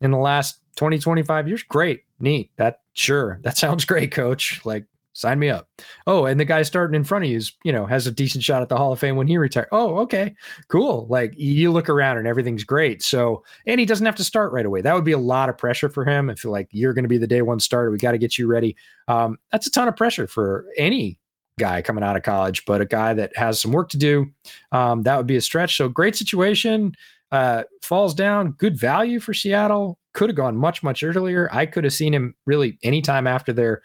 in 0.00 0.10
the 0.10 0.18
last 0.18 0.58
20, 0.76 0.98
25 0.98 1.48
years. 1.48 1.62
Great. 1.62 2.04
Neat. 2.20 2.50
That 2.56 2.80
sure. 2.94 3.40
That 3.42 3.58
sounds 3.58 3.84
great, 3.84 4.10
coach. 4.10 4.60
Like, 4.64 4.84
sign 5.12 5.38
me 5.38 5.50
up. 5.50 5.68
Oh, 6.06 6.26
and 6.26 6.38
the 6.38 6.44
guy 6.44 6.62
starting 6.62 6.94
in 6.94 7.02
front 7.02 7.24
of 7.24 7.30
you 7.30 7.36
is, 7.36 7.52
you 7.64 7.72
know, 7.72 7.84
has 7.86 8.06
a 8.06 8.12
decent 8.12 8.44
shot 8.44 8.62
at 8.62 8.68
the 8.68 8.76
Hall 8.76 8.92
of 8.92 9.00
Fame 9.00 9.16
when 9.16 9.26
he 9.26 9.36
retires. 9.36 9.66
Oh, 9.72 9.98
okay. 9.98 10.34
Cool. 10.68 11.06
Like, 11.10 11.34
you 11.36 11.72
look 11.72 11.88
around 11.88 12.18
and 12.18 12.26
everything's 12.26 12.64
great. 12.64 13.02
So, 13.02 13.42
and 13.66 13.80
he 13.80 13.86
doesn't 13.86 14.06
have 14.06 14.16
to 14.16 14.24
start 14.24 14.52
right 14.52 14.64
away. 14.64 14.80
That 14.80 14.94
would 14.94 15.04
be 15.04 15.12
a 15.12 15.18
lot 15.18 15.48
of 15.48 15.58
pressure 15.58 15.88
for 15.88 16.04
him. 16.04 16.30
If 16.30 16.44
like 16.44 16.68
you're 16.70 16.94
going 16.94 17.04
to 17.04 17.08
be 17.08 17.18
the 17.18 17.26
day 17.26 17.42
one 17.42 17.58
starter, 17.60 17.90
we 17.90 17.98
got 17.98 18.12
to 18.12 18.18
get 18.18 18.38
you 18.38 18.46
ready. 18.46 18.76
Um, 19.08 19.38
that's 19.50 19.66
a 19.66 19.70
ton 19.70 19.88
of 19.88 19.96
pressure 19.96 20.28
for 20.28 20.66
any 20.76 21.17
guy 21.58 21.82
coming 21.82 22.04
out 22.04 22.16
of 22.16 22.22
college, 22.22 22.64
but 22.64 22.80
a 22.80 22.86
guy 22.86 23.14
that 23.14 23.36
has 23.36 23.60
some 23.60 23.72
work 23.72 23.88
to 23.90 23.98
do. 23.98 24.26
Um, 24.72 25.02
that 25.02 25.16
would 25.16 25.26
be 25.26 25.36
a 25.36 25.40
stretch. 25.40 25.76
So 25.76 25.88
great 25.88 26.16
situation. 26.16 26.94
Uh, 27.30 27.64
falls 27.82 28.14
down, 28.14 28.52
good 28.52 28.78
value 28.78 29.20
for 29.20 29.34
Seattle. 29.34 29.98
Could 30.14 30.30
have 30.30 30.36
gone 30.36 30.56
much, 30.56 30.82
much 30.82 31.02
earlier. 31.02 31.48
I 31.52 31.66
could 31.66 31.84
have 31.84 31.92
seen 31.92 32.14
him 32.14 32.34
really 32.46 32.78
anytime 32.82 33.26
after 33.26 33.52
their 33.52 33.82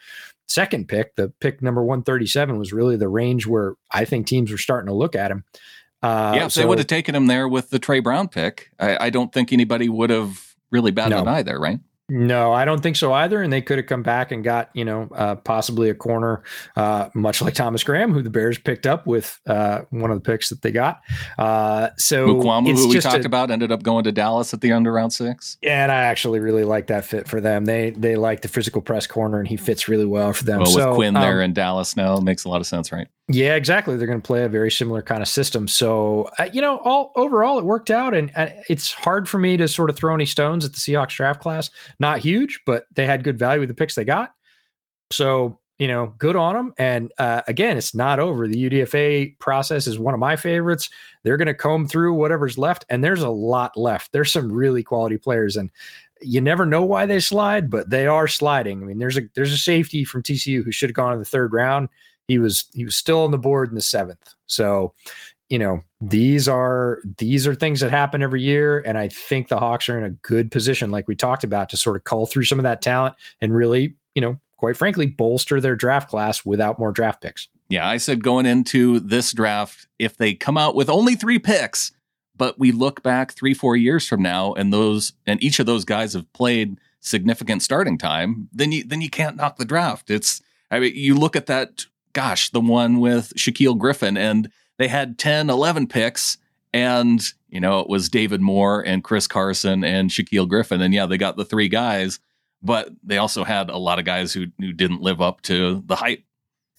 second 0.48 0.88
pick. 0.88 1.14
The 1.16 1.32
pick 1.40 1.60
number 1.62 1.82
137 1.82 2.58
was 2.58 2.72
really 2.72 2.96
the 2.96 3.08
range 3.08 3.46
where 3.46 3.74
I 3.92 4.04
think 4.04 4.26
teams 4.26 4.50
were 4.50 4.58
starting 4.58 4.88
to 4.88 4.94
look 4.94 5.14
at 5.14 5.30
him. 5.30 5.44
Uh, 6.02 6.32
yeah, 6.36 6.48
so 6.48 6.60
they 6.60 6.66
would 6.66 6.78
have 6.78 6.86
taken 6.86 7.14
him 7.14 7.26
there 7.26 7.48
with 7.48 7.70
the 7.70 7.78
Tre 7.78 8.00
Brown 8.00 8.28
pick. 8.28 8.70
I, 8.78 9.06
I 9.06 9.10
don't 9.10 9.32
think 9.32 9.52
anybody 9.52 9.88
would 9.88 10.10
have 10.10 10.54
really 10.70 10.90
batted 10.90 11.24
no. 11.24 11.42
there, 11.42 11.58
right? 11.58 11.80
No, 12.10 12.52
I 12.52 12.66
don't 12.66 12.82
think 12.82 12.96
so 12.96 13.14
either. 13.14 13.42
And 13.42 13.50
they 13.50 13.62
could 13.62 13.78
have 13.78 13.86
come 13.86 14.02
back 14.02 14.30
and 14.30 14.44
got, 14.44 14.68
you 14.74 14.84
know, 14.84 15.08
uh, 15.14 15.36
possibly 15.36 15.88
a 15.88 15.94
corner, 15.94 16.42
uh, 16.76 17.08
much 17.14 17.40
like 17.40 17.54
Thomas 17.54 17.82
Graham, 17.82 18.12
who 18.12 18.20
the 18.20 18.28
Bears 18.28 18.58
picked 18.58 18.86
up 18.86 19.06
with 19.06 19.40
uh, 19.46 19.82
one 19.88 20.10
of 20.10 20.16
the 20.16 20.20
picks 20.20 20.50
that 20.50 20.60
they 20.60 20.70
got. 20.70 21.00
Uh, 21.38 21.88
so 21.96 22.26
Mukuamu, 22.26 22.74
who 22.76 22.88
we 22.88 23.00
talked 23.00 23.24
a, 23.24 23.26
about, 23.26 23.50
ended 23.50 23.72
up 23.72 23.82
going 23.82 24.04
to 24.04 24.12
Dallas 24.12 24.52
at 24.52 24.60
the 24.60 24.70
end 24.70 24.86
of 24.86 24.92
round 24.92 25.14
six. 25.14 25.56
And 25.62 25.90
I 25.90 26.02
actually 26.02 26.40
really 26.40 26.64
like 26.64 26.88
that 26.88 27.06
fit 27.06 27.26
for 27.26 27.40
them. 27.40 27.64
They 27.64 27.90
they 27.90 28.16
like 28.16 28.42
the 28.42 28.48
physical 28.48 28.82
press 28.82 29.06
corner, 29.06 29.38
and 29.38 29.48
he 29.48 29.56
fits 29.56 29.88
really 29.88 30.06
well 30.06 30.34
for 30.34 30.44
them. 30.44 30.58
Well, 30.58 30.66
so, 30.66 30.88
with 30.90 30.96
Quinn 30.96 31.16
um, 31.16 31.22
there 31.22 31.40
in 31.40 31.54
Dallas 31.54 31.96
now, 31.96 32.18
it 32.18 32.22
makes 32.22 32.44
a 32.44 32.50
lot 32.50 32.60
of 32.60 32.66
sense, 32.66 32.92
right? 32.92 33.08
Yeah, 33.28 33.54
exactly. 33.54 33.96
They're 33.96 34.06
going 34.06 34.20
to 34.20 34.26
play 34.26 34.44
a 34.44 34.50
very 34.50 34.70
similar 34.70 35.00
kind 35.00 35.22
of 35.22 35.28
system. 35.28 35.66
So, 35.66 36.28
uh, 36.38 36.48
you 36.52 36.60
know, 36.60 36.78
all 36.84 37.10
overall, 37.16 37.58
it 37.58 37.64
worked 37.64 37.90
out, 37.90 38.12
and 38.12 38.30
uh, 38.36 38.48
it's 38.68 38.92
hard 38.92 39.28
for 39.28 39.38
me 39.38 39.56
to 39.56 39.66
sort 39.66 39.88
of 39.88 39.96
throw 39.96 40.14
any 40.14 40.26
stones 40.26 40.62
at 40.64 40.72
the 40.72 40.78
Seahawks 40.78 41.16
draft 41.16 41.40
class. 41.40 41.70
Not 41.98 42.18
huge, 42.18 42.60
but 42.66 42.84
they 42.94 43.06
had 43.06 43.24
good 43.24 43.38
value 43.38 43.60
with 43.60 43.70
the 43.70 43.74
picks 43.74 43.94
they 43.94 44.04
got. 44.04 44.34
So, 45.10 45.58
you 45.78 45.88
know, 45.88 46.12
good 46.18 46.36
on 46.36 46.54
them. 46.54 46.74
And 46.76 47.12
uh, 47.18 47.40
again, 47.48 47.78
it's 47.78 47.94
not 47.94 48.20
over. 48.20 48.46
The 48.46 48.68
UDFA 48.68 49.38
process 49.38 49.86
is 49.86 49.98
one 49.98 50.12
of 50.12 50.20
my 50.20 50.36
favorites. 50.36 50.90
They're 51.22 51.38
going 51.38 51.46
to 51.46 51.54
comb 51.54 51.88
through 51.88 52.12
whatever's 52.12 52.58
left, 52.58 52.84
and 52.90 53.02
there's 53.02 53.22
a 53.22 53.30
lot 53.30 53.74
left. 53.74 54.12
There's 54.12 54.32
some 54.32 54.52
really 54.52 54.82
quality 54.82 55.16
players, 55.16 55.56
and 55.56 55.70
you 56.20 56.42
never 56.42 56.66
know 56.66 56.84
why 56.84 57.06
they 57.06 57.20
slide, 57.20 57.70
but 57.70 57.88
they 57.88 58.06
are 58.06 58.28
sliding. 58.28 58.82
I 58.82 58.84
mean, 58.86 58.98
there's 58.98 59.16
a 59.16 59.22
there's 59.34 59.52
a 59.52 59.58
safety 59.58 60.04
from 60.04 60.22
TCU 60.22 60.62
who 60.62 60.72
should 60.72 60.90
have 60.90 60.94
gone 60.94 61.14
in 61.14 61.20
the 61.20 61.24
third 61.24 61.54
round 61.54 61.88
he 62.28 62.38
was 62.38 62.66
he 62.72 62.84
was 62.84 62.96
still 62.96 63.24
on 63.24 63.30
the 63.30 63.38
board 63.38 63.68
in 63.68 63.74
the 63.74 63.82
seventh. 63.82 64.34
So, 64.46 64.94
you 65.48 65.58
know, 65.58 65.82
these 66.00 66.48
are 66.48 67.00
these 67.18 67.46
are 67.46 67.54
things 67.54 67.80
that 67.80 67.90
happen 67.90 68.22
every 68.22 68.42
year, 68.42 68.80
and 68.80 68.98
I 68.98 69.08
think 69.08 69.48
the 69.48 69.58
Hawks 69.58 69.88
are 69.88 69.98
in 69.98 70.04
a 70.04 70.10
good 70.10 70.50
position, 70.50 70.90
like 70.90 71.08
we 71.08 71.16
talked 71.16 71.44
about, 71.44 71.68
to 71.70 71.76
sort 71.76 71.96
of 71.96 72.04
cull 72.04 72.26
through 72.26 72.44
some 72.44 72.58
of 72.58 72.64
that 72.64 72.82
talent 72.82 73.14
and 73.40 73.54
really, 73.54 73.94
you 74.14 74.22
know, 74.22 74.38
quite 74.56 74.76
frankly, 74.76 75.06
bolster 75.06 75.60
their 75.60 75.76
draft 75.76 76.08
class 76.08 76.44
without 76.44 76.78
more 76.78 76.92
draft 76.92 77.20
picks. 77.20 77.48
Yeah, 77.68 77.88
I 77.88 77.96
said 77.96 78.22
going 78.22 78.46
into 78.46 79.00
this 79.00 79.32
draft, 79.32 79.86
if 79.98 80.16
they 80.16 80.34
come 80.34 80.56
out 80.56 80.74
with 80.74 80.88
only 80.88 81.14
three 81.14 81.38
picks, 81.38 81.92
but 82.36 82.58
we 82.58 82.72
look 82.72 83.02
back 83.02 83.32
three, 83.32 83.54
four 83.54 83.76
years 83.76 84.06
from 84.06 84.22
now, 84.22 84.52
and 84.54 84.72
those 84.72 85.12
and 85.26 85.42
each 85.42 85.58
of 85.58 85.66
those 85.66 85.84
guys 85.84 86.14
have 86.14 86.30
played 86.32 86.78
significant 87.00 87.62
starting 87.62 87.98
time, 87.98 88.48
then 88.52 88.72
you 88.72 88.84
then 88.84 89.00
you 89.00 89.10
can't 89.10 89.36
knock 89.36 89.56
the 89.56 89.64
draft. 89.64 90.10
It's 90.10 90.42
I 90.70 90.80
mean, 90.80 90.94
you 90.96 91.14
look 91.14 91.36
at 91.36 91.46
that 91.46 91.86
gosh, 92.14 92.50
the 92.50 92.60
one 92.60 93.00
with 93.00 93.34
Shaquill 93.36 93.76
Griffin, 93.76 94.16
and 94.16 94.50
they 94.78 94.88
had 94.88 95.18
10, 95.18 95.50
11 95.50 95.88
picks. 95.88 96.38
And, 96.72 97.22
you 97.48 97.60
know, 97.60 97.80
it 97.80 97.88
was 97.88 98.08
David 98.08 98.40
Moore 98.40 98.80
and 98.80 99.04
Chris 99.04 99.26
Carson 99.26 99.84
and 99.84 100.10
Shaquill 100.10 100.48
Griffin. 100.48 100.80
And 100.80 100.92
yeah, 100.94 101.06
they 101.06 101.18
got 101.18 101.36
the 101.36 101.44
three 101.44 101.68
guys, 101.68 102.18
but 102.62 102.88
they 103.04 103.18
also 103.18 103.44
had 103.44 103.70
a 103.70 103.76
lot 103.76 103.98
of 103.98 104.04
guys 104.04 104.32
who, 104.32 104.46
who 104.58 104.72
didn't 104.72 105.02
live 105.02 105.20
up 105.20 105.42
to 105.42 105.82
the 105.86 105.94
hype. 105.94 106.24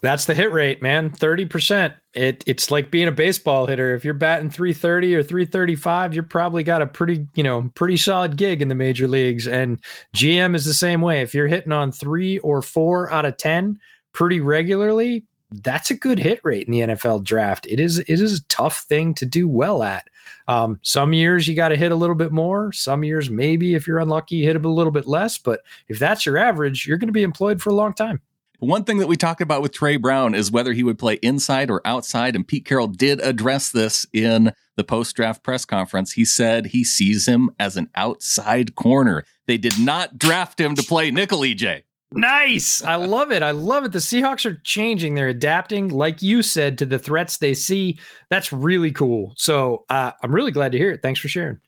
That's 0.01 0.25
the 0.25 0.33
hit 0.35 0.51
rate, 0.51 0.81
man. 0.81 1.09
30%. 1.09 1.95
It 2.13 2.43
it's 2.45 2.69
like 2.69 2.91
being 2.91 3.07
a 3.07 3.13
baseball 3.13 3.65
hitter. 3.65 3.95
If 3.95 4.03
you're 4.03 4.13
batting 4.13 4.49
330 4.49 5.15
or 5.15 5.23
335, 5.23 6.13
you're 6.13 6.23
probably 6.23 6.63
got 6.63 6.81
a 6.81 6.87
pretty, 6.87 7.25
you 7.33 7.43
know, 7.43 7.71
pretty 7.73 7.97
solid 7.97 8.35
gig 8.35 8.61
in 8.61 8.67
the 8.67 8.75
major 8.75 9.07
leagues. 9.07 9.47
And 9.47 9.79
GM 10.15 10.55
is 10.55 10.65
the 10.65 10.73
same 10.73 11.01
way. 11.01 11.21
If 11.21 11.33
you're 11.33 11.47
hitting 11.47 11.71
on 11.71 11.91
three 11.91 12.37
or 12.39 12.61
four 12.61 13.11
out 13.11 13.25
of 13.25 13.37
10 13.37 13.79
pretty 14.15 14.39
regularly, 14.39 15.23
that's 15.51 15.91
a 15.91 15.95
good 15.95 16.17
hit 16.17 16.39
rate 16.43 16.67
in 16.67 16.73
the 16.73 16.95
NFL 16.95 17.23
draft. 17.23 17.67
It 17.69 17.79
is 17.79 17.99
it 17.99 18.09
is 18.09 18.39
a 18.39 18.43
tough 18.45 18.79
thing 18.79 19.13
to 19.15 19.25
do 19.25 19.47
well 19.47 19.83
at. 19.83 20.07
Um, 20.47 20.79
some 20.81 21.13
years 21.13 21.47
you 21.47 21.55
got 21.55 21.69
to 21.69 21.75
hit 21.75 21.91
a 21.91 21.95
little 21.95 22.15
bit 22.15 22.31
more. 22.31 22.71
Some 22.71 23.03
years 23.03 23.29
maybe 23.29 23.75
if 23.75 23.85
you're 23.85 23.99
unlucky, 23.99 24.37
you 24.37 24.45
hit 24.45 24.55
a 24.55 24.69
little 24.69 24.91
bit 24.91 25.05
less. 25.05 25.37
But 25.37 25.61
if 25.87 25.99
that's 25.99 26.25
your 26.25 26.37
average, 26.37 26.87
you're 26.87 26.97
going 26.97 27.09
to 27.09 27.13
be 27.13 27.23
employed 27.23 27.61
for 27.61 27.69
a 27.69 27.75
long 27.75 27.93
time. 27.93 28.21
One 28.59 28.85
thing 28.85 28.99
that 28.99 29.07
we 29.07 29.17
talked 29.17 29.41
about 29.41 29.61
with 29.61 29.73
Tre 29.73 29.97
Brown 29.97 30.33
is 30.33 30.49
whether 30.49 30.73
he 30.73 30.83
would 30.83 30.97
play 30.97 31.15
inside 31.15 31.69
or 31.69 31.81
outside. 31.85 32.35
And 32.35 32.47
Pete 32.47 32.65
Carroll 32.65 32.87
did 32.87 33.19
address 33.21 33.69
this 33.69 34.07
in 34.13 34.53
the 34.77 34.83
post 34.83 35.15
draft 35.15 35.43
press 35.43 35.65
conference. 35.65 36.13
He 36.13 36.25
said 36.25 36.67
he 36.67 36.83
sees 36.83 37.27
him 37.27 37.51
as 37.59 37.75
an 37.75 37.89
outside 37.95 38.75
corner. 38.75 39.25
They 39.45 39.57
did 39.57 39.77
not 39.77 40.17
draft 40.17 40.59
him 40.59 40.73
to 40.75 40.83
play 40.83 41.11
nickel, 41.11 41.41
EJ. 41.41 41.83
Nice. 42.15 42.83
I 42.83 42.95
love 42.95 43.31
it. 43.31 43.43
I 43.43 43.51
love 43.51 43.83
it. 43.83 43.91
The 43.91 43.99
Seahawks 43.99 44.45
are 44.45 44.61
changing. 44.63 45.15
They're 45.15 45.27
adapting, 45.27 45.89
like 45.89 46.21
you 46.21 46.41
said, 46.41 46.77
to 46.77 46.85
the 46.85 46.97
threats 46.97 47.37
they 47.37 47.53
see. 47.53 47.99
That's 48.29 48.53
really 48.53 48.91
cool. 48.91 49.33
So 49.35 49.85
uh, 49.89 50.11
I'm 50.23 50.33
really 50.33 50.51
glad 50.51 50.71
to 50.71 50.77
hear 50.77 50.91
it. 50.91 51.01
Thanks 51.01 51.19
for 51.19 51.27
sharing. 51.27 51.59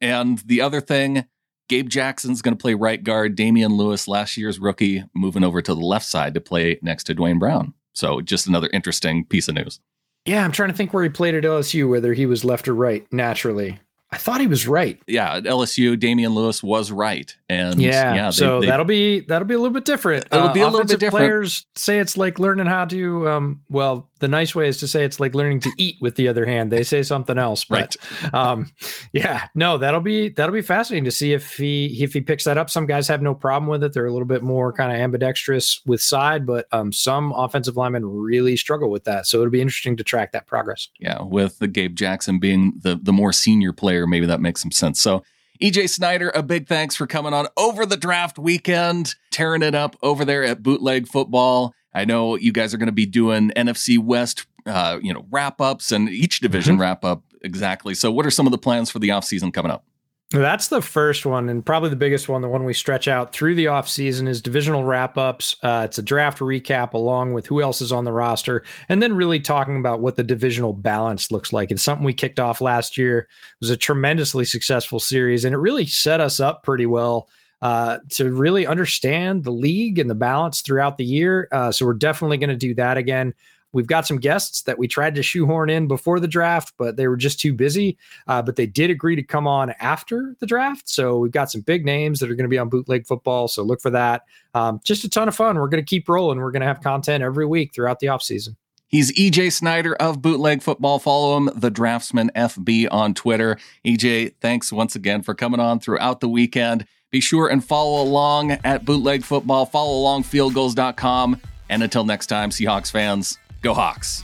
And 0.00 0.38
the 0.38 0.62
other 0.62 0.80
thing, 0.80 1.26
Gabe 1.68 1.88
Jackson's 1.88 2.40
going 2.40 2.56
to 2.56 2.60
play 2.60 2.74
right 2.74 3.02
guard. 3.02 3.36
Damien 3.36 3.74
Lewis, 3.74 4.08
last 4.08 4.36
year's 4.36 4.58
rookie, 4.58 5.04
moving 5.14 5.44
over 5.44 5.60
to 5.60 5.74
the 5.74 5.80
left 5.80 6.06
side 6.06 6.34
to 6.34 6.40
play 6.40 6.78
next 6.82 7.04
to 7.04 7.14
Duane 7.14 7.38
Brown. 7.38 7.74
So 7.92 8.22
just 8.22 8.46
another 8.46 8.70
interesting 8.72 9.26
piece 9.26 9.48
of 9.48 9.54
news. 9.54 9.80
Yeah, 10.24 10.44
I'm 10.44 10.52
trying 10.52 10.70
to 10.70 10.76
think 10.76 10.92
where 10.92 11.02
he 11.02 11.10
played 11.10 11.34
at 11.34 11.44
LSU, 11.44 11.88
whether 11.88 12.14
he 12.14 12.26
was 12.26 12.44
left 12.44 12.68
or 12.68 12.74
right 12.74 13.06
naturally. 13.12 13.78
I 14.12 14.16
thought 14.16 14.40
he 14.40 14.48
was 14.48 14.66
right. 14.66 15.00
Yeah, 15.06 15.36
at 15.36 15.44
LSU, 15.44 15.98
Damien 15.98 16.34
Lewis 16.34 16.64
was 16.64 16.90
right, 16.90 17.34
and 17.48 17.80
yeah, 17.80 18.14
yeah 18.14 18.24
they, 18.26 18.30
so 18.32 18.60
they, 18.60 18.66
that'll 18.66 18.84
be 18.84 19.20
that'll 19.20 19.46
be 19.46 19.54
a 19.54 19.58
little 19.58 19.72
bit 19.72 19.84
different. 19.84 20.26
It'll 20.32 20.48
uh, 20.48 20.52
be 20.52 20.60
a 20.60 20.68
little 20.68 20.84
bit 20.86 20.98
different. 20.98 21.22
Players 21.22 21.66
say 21.76 22.00
it's 22.00 22.16
like 22.16 22.40
learning 22.40 22.66
how 22.66 22.86
to. 22.86 23.28
Um, 23.28 23.62
well, 23.68 24.09
the 24.20 24.28
nice 24.28 24.54
way 24.54 24.68
is 24.68 24.78
to 24.78 24.88
say 24.88 25.04
it's 25.04 25.20
like 25.20 25.34
learning 25.34 25.60
to 25.60 25.70
eat 25.76 25.96
with 26.00 26.16
the 26.16 26.28
other 26.28 26.46
hand. 26.46 26.72
They 26.72 26.82
say 26.82 27.02
something 27.02 27.36
else, 27.36 27.64
but 27.64 27.96
right. 28.22 28.34
um, 28.34 28.72
yeah, 29.12 29.48
no, 29.54 29.76
that'll 29.76 30.00
be 30.00 30.30
that'll 30.30 30.54
be 30.54 30.62
fascinating 30.62 31.04
to 31.04 31.10
see 31.10 31.32
if 31.34 31.56
he 31.56 32.02
if 32.02 32.14
he 32.14 32.22
picks 32.22 32.44
that 32.44 32.56
up. 32.56 32.70
Some 32.70 32.86
guys 32.86 33.06
have 33.08 33.20
no 33.20 33.34
problem 33.34 33.68
with 33.68 33.84
it; 33.84 33.92
they're 33.92 34.06
a 34.06 34.12
little 34.12 34.26
bit 34.26 34.42
more 34.42 34.72
kind 34.72 34.90
of 34.90 34.98
ambidextrous 34.98 35.82
with 35.84 36.00
side, 36.00 36.46
but 36.46 36.66
um, 36.72 36.90
some 36.92 37.32
offensive 37.32 37.76
linemen 37.76 38.06
really 38.06 38.56
struggle 38.56 38.90
with 38.90 39.04
that. 39.04 39.26
So 39.26 39.38
it'll 39.38 39.50
be 39.50 39.60
interesting 39.60 39.96
to 39.98 40.04
track 40.04 40.32
that 40.32 40.46
progress. 40.46 40.88
Yeah, 40.98 41.22
with 41.22 41.58
the 41.58 41.68
Gabe 41.68 41.96
Jackson 41.96 42.38
being 42.38 42.72
the 42.82 42.98
the 43.00 43.12
more 43.12 43.32
senior 43.32 43.72
player 43.74 43.90
player. 43.90 44.06
Maybe 44.06 44.26
that 44.26 44.40
makes 44.40 44.62
some 44.62 44.70
sense. 44.70 45.00
So, 45.00 45.24
EJ 45.60 45.90
Snyder, 45.90 46.30
a 46.34 46.42
big 46.42 46.68
thanks 46.68 46.96
for 46.96 47.06
coming 47.06 47.34
on 47.34 47.46
over 47.56 47.84
the 47.84 47.96
draft 47.96 48.38
weekend, 48.38 49.14
tearing 49.30 49.62
it 49.62 49.74
up 49.74 49.96
over 50.02 50.24
there 50.24 50.44
at 50.44 50.62
Bootleg 50.62 51.06
Football. 51.06 51.74
I 51.94 52.04
know 52.04 52.36
you 52.36 52.52
guys 52.52 52.72
are 52.72 52.78
going 52.78 52.86
to 52.86 52.92
be 52.92 53.06
doing 53.06 53.50
NFC 53.56 53.98
West, 53.98 54.46
uh, 54.66 54.98
you 55.02 55.12
know, 55.12 55.26
wrap 55.30 55.60
ups 55.60 55.92
and 55.92 56.08
each 56.08 56.40
division 56.40 56.74
mm-hmm. 56.74 56.82
wrap 56.82 57.04
up 57.04 57.22
exactly. 57.42 57.94
So, 57.94 58.10
what 58.10 58.26
are 58.26 58.30
some 58.30 58.46
of 58.46 58.52
the 58.52 58.58
plans 58.58 58.90
for 58.90 58.98
the 58.98 59.08
offseason 59.08 59.52
coming 59.52 59.72
up? 59.72 59.84
That's 60.32 60.68
the 60.68 60.80
first 60.80 61.26
one, 61.26 61.48
and 61.48 61.66
probably 61.66 61.90
the 61.90 61.96
biggest 61.96 62.28
one. 62.28 62.40
The 62.40 62.48
one 62.48 62.64
we 62.64 62.72
stretch 62.72 63.08
out 63.08 63.32
through 63.32 63.56
the 63.56 63.64
offseason 63.64 64.28
is 64.28 64.40
divisional 64.40 64.84
wrap 64.84 65.18
ups. 65.18 65.56
Uh, 65.60 65.82
it's 65.86 65.98
a 65.98 66.02
draft 66.02 66.38
recap 66.38 66.92
along 66.92 67.32
with 67.32 67.46
who 67.46 67.60
else 67.60 67.80
is 67.80 67.90
on 67.90 68.04
the 68.04 68.12
roster, 68.12 68.62
and 68.88 69.02
then 69.02 69.16
really 69.16 69.40
talking 69.40 69.76
about 69.76 70.00
what 70.00 70.14
the 70.14 70.22
divisional 70.22 70.72
balance 70.72 71.32
looks 71.32 71.52
like. 71.52 71.72
It's 71.72 71.82
something 71.82 72.04
we 72.04 72.14
kicked 72.14 72.38
off 72.38 72.60
last 72.60 72.96
year. 72.96 73.18
It 73.18 73.26
was 73.60 73.70
a 73.70 73.76
tremendously 73.76 74.44
successful 74.44 75.00
series, 75.00 75.44
and 75.44 75.52
it 75.52 75.58
really 75.58 75.86
set 75.86 76.20
us 76.20 76.38
up 76.38 76.62
pretty 76.62 76.86
well 76.86 77.28
uh, 77.62 77.98
to 78.10 78.32
really 78.32 78.66
understand 78.66 79.44
the 79.44 79.52
league 79.52 79.98
and 79.98 80.08
the 80.08 80.14
balance 80.14 80.60
throughout 80.62 80.96
the 80.98 81.04
year. 81.04 81.48
Uh, 81.52 81.70
so 81.70 81.86
we're 81.86 81.94
definitely 81.94 82.38
going 82.38 82.50
to 82.50 82.56
do 82.56 82.74
that 82.74 82.96
again. 82.96 83.34
We've 83.72 83.86
got 83.86 84.06
some 84.06 84.18
guests 84.18 84.62
that 84.62 84.78
we 84.78 84.88
tried 84.88 85.14
to 85.14 85.22
shoehorn 85.22 85.70
in 85.70 85.86
before 85.86 86.18
the 86.18 86.26
draft, 86.26 86.74
but 86.76 86.96
they 86.96 87.06
were 87.06 87.16
just 87.16 87.38
too 87.38 87.52
busy. 87.52 87.96
Uh, 88.26 88.42
but 88.42 88.56
they 88.56 88.66
did 88.66 88.90
agree 88.90 89.14
to 89.14 89.22
come 89.22 89.46
on 89.46 89.70
after 89.78 90.34
the 90.40 90.46
draft. 90.46 90.88
So 90.88 91.18
we've 91.18 91.30
got 91.30 91.50
some 91.50 91.60
big 91.60 91.84
names 91.84 92.18
that 92.18 92.30
are 92.30 92.34
going 92.34 92.44
to 92.44 92.50
be 92.50 92.58
on 92.58 92.68
bootleg 92.68 93.06
football. 93.06 93.46
So 93.46 93.62
look 93.62 93.80
for 93.80 93.90
that. 93.90 94.22
Um, 94.54 94.80
just 94.84 95.04
a 95.04 95.08
ton 95.08 95.28
of 95.28 95.36
fun. 95.36 95.56
We're 95.56 95.68
going 95.68 95.84
to 95.84 95.88
keep 95.88 96.08
rolling. 96.08 96.38
We're 96.38 96.50
going 96.50 96.62
to 96.62 96.66
have 96.66 96.80
content 96.80 97.22
every 97.22 97.46
week 97.46 97.72
throughout 97.72 98.00
the 98.00 98.08
offseason. 98.08 98.56
He's 98.88 99.16
EJ 99.16 99.52
Snyder 99.52 99.94
of 99.94 100.20
Bootleg 100.20 100.62
Football. 100.62 100.98
Follow 100.98 101.36
him, 101.36 101.50
the 101.54 101.70
Draftsman 101.70 102.32
FB 102.34 102.88
on 102.90 103.14
Twitter. 103.14 103.56
EJ, 103.86 104.34
thanks 104.40 104.72
once 104.72 104.96
again 104.96 105.22
for 105.22 105.32
coming 105.32 105.60
on 105.60 105.78
throughout 105.78 106.18
the 106.18 106.28
weekend. 106.28 106.86
Be 107.10 107.20
sure 107.20 107.48
and 107.48 107.64
follow 107.64 108.02
along 108.02 108.52
at 108.52 108.84
Bootleg 108.84 109.24
Football. 109.24 109.66
Follow 109.66 109.98
along 109.98 110.24
fieldgulls.com. 110.24 111.40
And 111.68 111.82
until 111.82 112.04
next 112.04 112.26
time, 112.26 112.50
Seahawks 112.50 112.90
fans, 112.90 113.38
Go 113.62 113.74
Hawks. 113.74 114.22